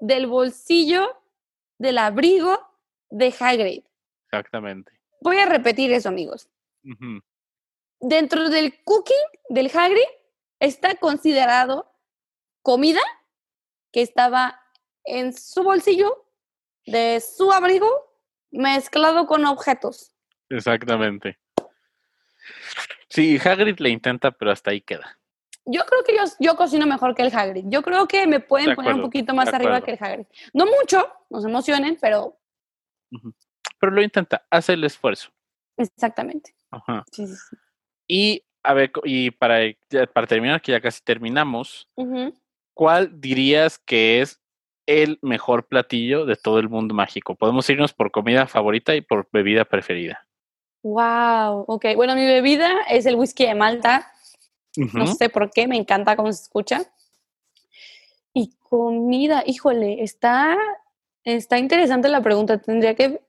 [0.00, 1.16] del bolsillo
[1.78, 2.58] del abrigo
[3.10, 3.84] de Hagrid.
[4.26, 4.92] Exactamente.
[5.20, 6.48] Voy a repetir eso, amigos.
[8.00, 9.16] Dentro del cooking
[9.50, 10.00] del Hagrid
[10.58, 11.92] está considerado
[12.62, 13.00] comida
[13.92, 14.62] que estaba
[15.04, 16.26] en su bolsillo
[16.86, 17.88] de su abrigo
[18.50, 20.12] mezclado con objetos.
[20.48, 21.38] Exactamente.
[23.08, 25.19] Sí, Hagrid le intenta, pero hasta ahí queda.
[25.66, 27.64] Yo creo que yo, yo cocino mejor que el Hagrid.
[27.66, 30.26] Yo creo que me pueden poner un poquito más arriba que el Hagrid.
[30.52, 32.38] No mucho, no se emocionen, pero...
[33.78, 35.30] Pero lo intenta, hace el esfuerzo.
[35.76, 36.54] Exactamente.
[36.70, 37.04] Ajá.
[38.06, 39.58] Y, a ver, y para,
[40.12, 41.88] para terminar, que ya casi terminamos,
[42.74, 44.40] ¿cuál dirías que es
[44.90, 47.36] el mejor platillo de todo el mundo mágico.
[47.36, 50.26] Podemos irnos por comida favorita y por bebida preferida.
[50.82, 51.86] Wow, ok.
[51.94, 54.12] Bueno, mi bebida es el whisky de Malta.
[54.76, 56.82] No sé por qué, me encanta cómo se escucha.
[58.32, 60.56] Y comida, híjole, está,
[61.24, 62.58] está interesante la pregunta.
[62.58, 63.20] Tendría que.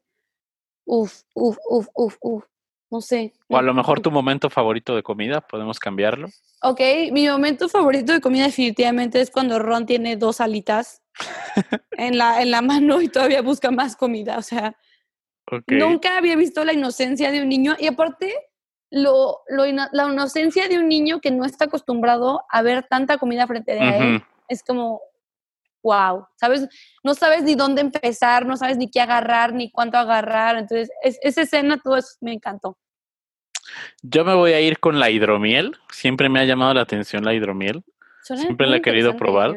[0.86, 2.46] Uf, uf, uf, uf, uf.
[2.92, 3.34] No sé.
[3.48, 6.28] O a lo mejor tu momento favorito de comida, podemos cambiarlo.
[6.62, 6.82] Ok,
[7.14, 11.02] mi momento favorito de comida definitivamente es cuando Ron tiene dos alitas
[11.92, 14.38] en, la, en la mano y todavía busca más comida.
[14.38, 14.76] O sea,
[15.68, 18.36] nunca había visto la inocencia de un niño y aparte
[18.92, 23.48] lo, lo, la inocencia de un niño que no está acostumbrado a ver tanta comida
[23.48, 24.24] frente a él.
[24.50, 25.02] Es como,
[25.82, 26.68] wow, ¿sabes?
[27.04, 30.58] No sabes ni dónde empezar, no sabes ni qué agarrar, ni cuánto agarrar.
[30.58, 32.78] Entonces, esa escena, todo eso me encantó.
[34.02, 35.78] Yo me voy a ir con la hidromiel.
[35.92, 37.84] Siempre me ha llamado la atención la hidromiel.
[38.24, 39.56] Siempre la he querido probar.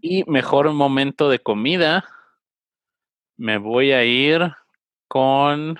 [0.00, 2.04] Y mejor momento de comida.
[3.36, 4.52] Me voy a ir
[5.08, 5.78] con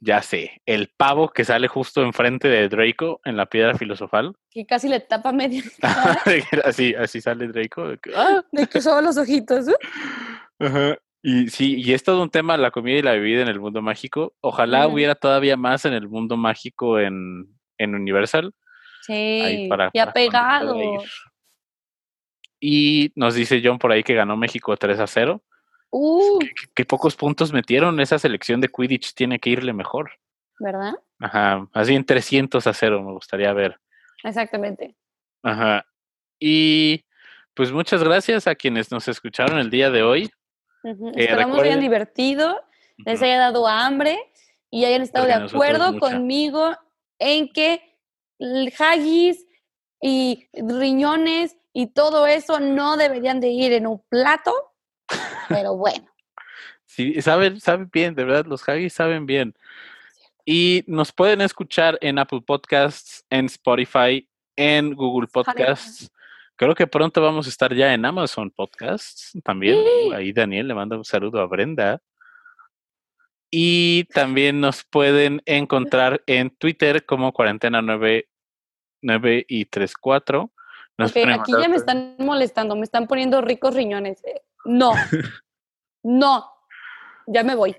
[0.00, 4.34] ya sé, el pavo que sale justo enfrente de Draco en la piedra filosofal.
[4.50, 5.62] Que casi le tapa media.
[6.64, 7.88] así, así sale Draco.
[7.88, 8.44] De que, ¡ah!
[8.80, 9.66] solo los ojitos.
[10.58, 10.98] Ajá.
[11.22, 13.82] Y sí, y es todo un tema, la comida y la bebida en el mundo
[13.82, 14.34] mágico.
[14.40, 18.54] Ojalá hubiera todavía más en el mundo mágico en, en Universal.
[19.02, 20.76] Sí, para, y apegado.
[22.60, 25.42] Y nos dice John por ahí que ganó México 3 a 0.
[25.90, 26.38] Uh.
[26.74, 28.00] ¿Qué, pocos puntos metieron.
[28.00, 30.12] Esa selección de Quidditch tiene que irle mejor.
[30.58, 30.94] ¿Verdad?
[31.18, 33.78] Ajá, así en 300 a 0 me gustaría ver.
[34.24, 34.96] Exactamente.
[35.42, 35.86] Ajá.
[36.38, 37.04] Y
[37.54, 40.30] pues muchas gracias a quienes nos escucharon el día de hoy.
[40.82, 42.60] Uh Esperamos hayan divertido,
[42.98, 44.18] les haya dado hambre
[44.70, 46.76] y hayan estado de acuerdo conmigo
[47.18, 47.82] en que
[48.38, 49.46] el haggis
[50.00, 54.52] y riñones y todo eso no deberían de ir en un plato,
[55.48, 56.06] pero bueno.
[56.84, 59.54] Sí, saben, saben bien, de verdad, los haggis saben bien.
[60.44, 66.10] Y nos pueden escuchar en Apple Podcasts, en Spotify, en Google Podcasts.
[66.54, 69.78] Creo que pronto vamos a estar ya en Amazon Podcasts también.
[70.14, 72.00] Ahí Daniel le manda un saludo a Brenda.
[73.50, 78.28] Y también nos pueden encontrar en Twitter como cuarentena 9,
[79.02, 80.50] 9 y 34.
[80.98, 84.24] Nos aquí ya me están molestando, me están poniendo ricos riñones.
[84.24, 84.42] Eh.
[84.66, 84.92] No,
[86.02, 86.44] no,
[87.26, 87.76] ya me voy.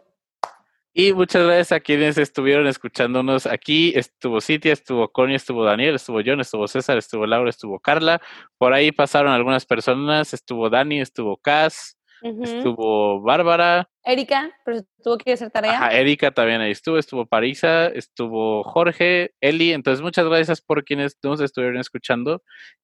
[0.99, 3.93] Y muchas gracias a quienes estuvieron escuchándonos aquí.
[3.95, 8.19] Estuvo Citia, estuvo Connie, estuvo Daniel, estuvo John, estuvo César, estuvo Laura, estuvo Carla.
[8.57, 10.33] Por ahí pasaron algunas personas.
[10.33, 13.88] Estuvo Dani, estuvo Cass, estuvo Bárbara.
[14.03, 15.73] Erika, pero tuvo que hacer tarea.
[15.75, 19.73] Ajá, Erika también ahí estuvo, estuvo Parisa, estuvo Jorge, Eli.
[19.73, 22.41] Entonces, muchas gracias por quienes nos estuvieron escuchando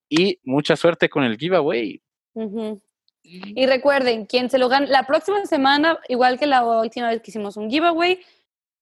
[0.08, 2.04] y mucha suerte con el giveaway.
[3.24, 7.32] Y recuerden, quien se lo gane, la próxima semana, igual que la última vez que
[7.32, 8.20] hicimos un giveaway,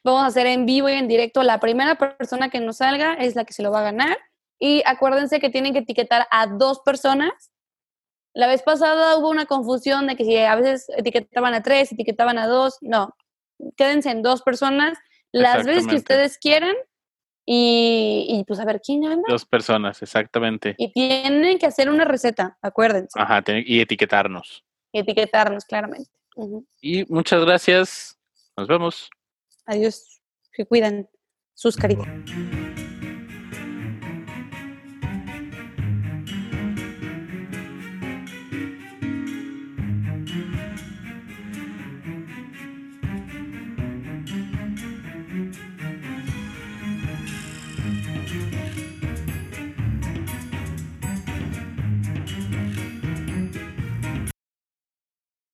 [0.03, 1.43] vamos a hacer en vivo y en directo.
[1.43, 4.17] La primera persona que nos salga es la que se lo va a ganar.
[4.59, 7.51] Y acuérdense que tienen que etiquetar a dos personas.
[8.33, 12.37] La vez pasada hubo una confusión de que si a veces etiquetaban a tres, etiquetaban
[12.37, 12.77] a dos.
[12.81, 13.15] No,
[13.75, 14.97] quédense en dos personas
[15.31, 16.75] las veces que ustedes quieran
[17.45, 19.23] y, pues a ver quién gana.
[19.27, 20.75] Dos personas, exactamente.
[20.77, 23.19] Y tienen que hacer una receta, acuérdense.
[23.19, 24.63] Ajá, y etiquetarnos.
[24.93, 26.09] etiquetarnos, claramente.
[26.81, 28.17] Y muchas gracias.
[28.57, 29.09] Nos vemos.
[29.65, 30.21] Adiós.
[30.53, 31.09] Que cuidan
[31.53, 32.07] sus caritas.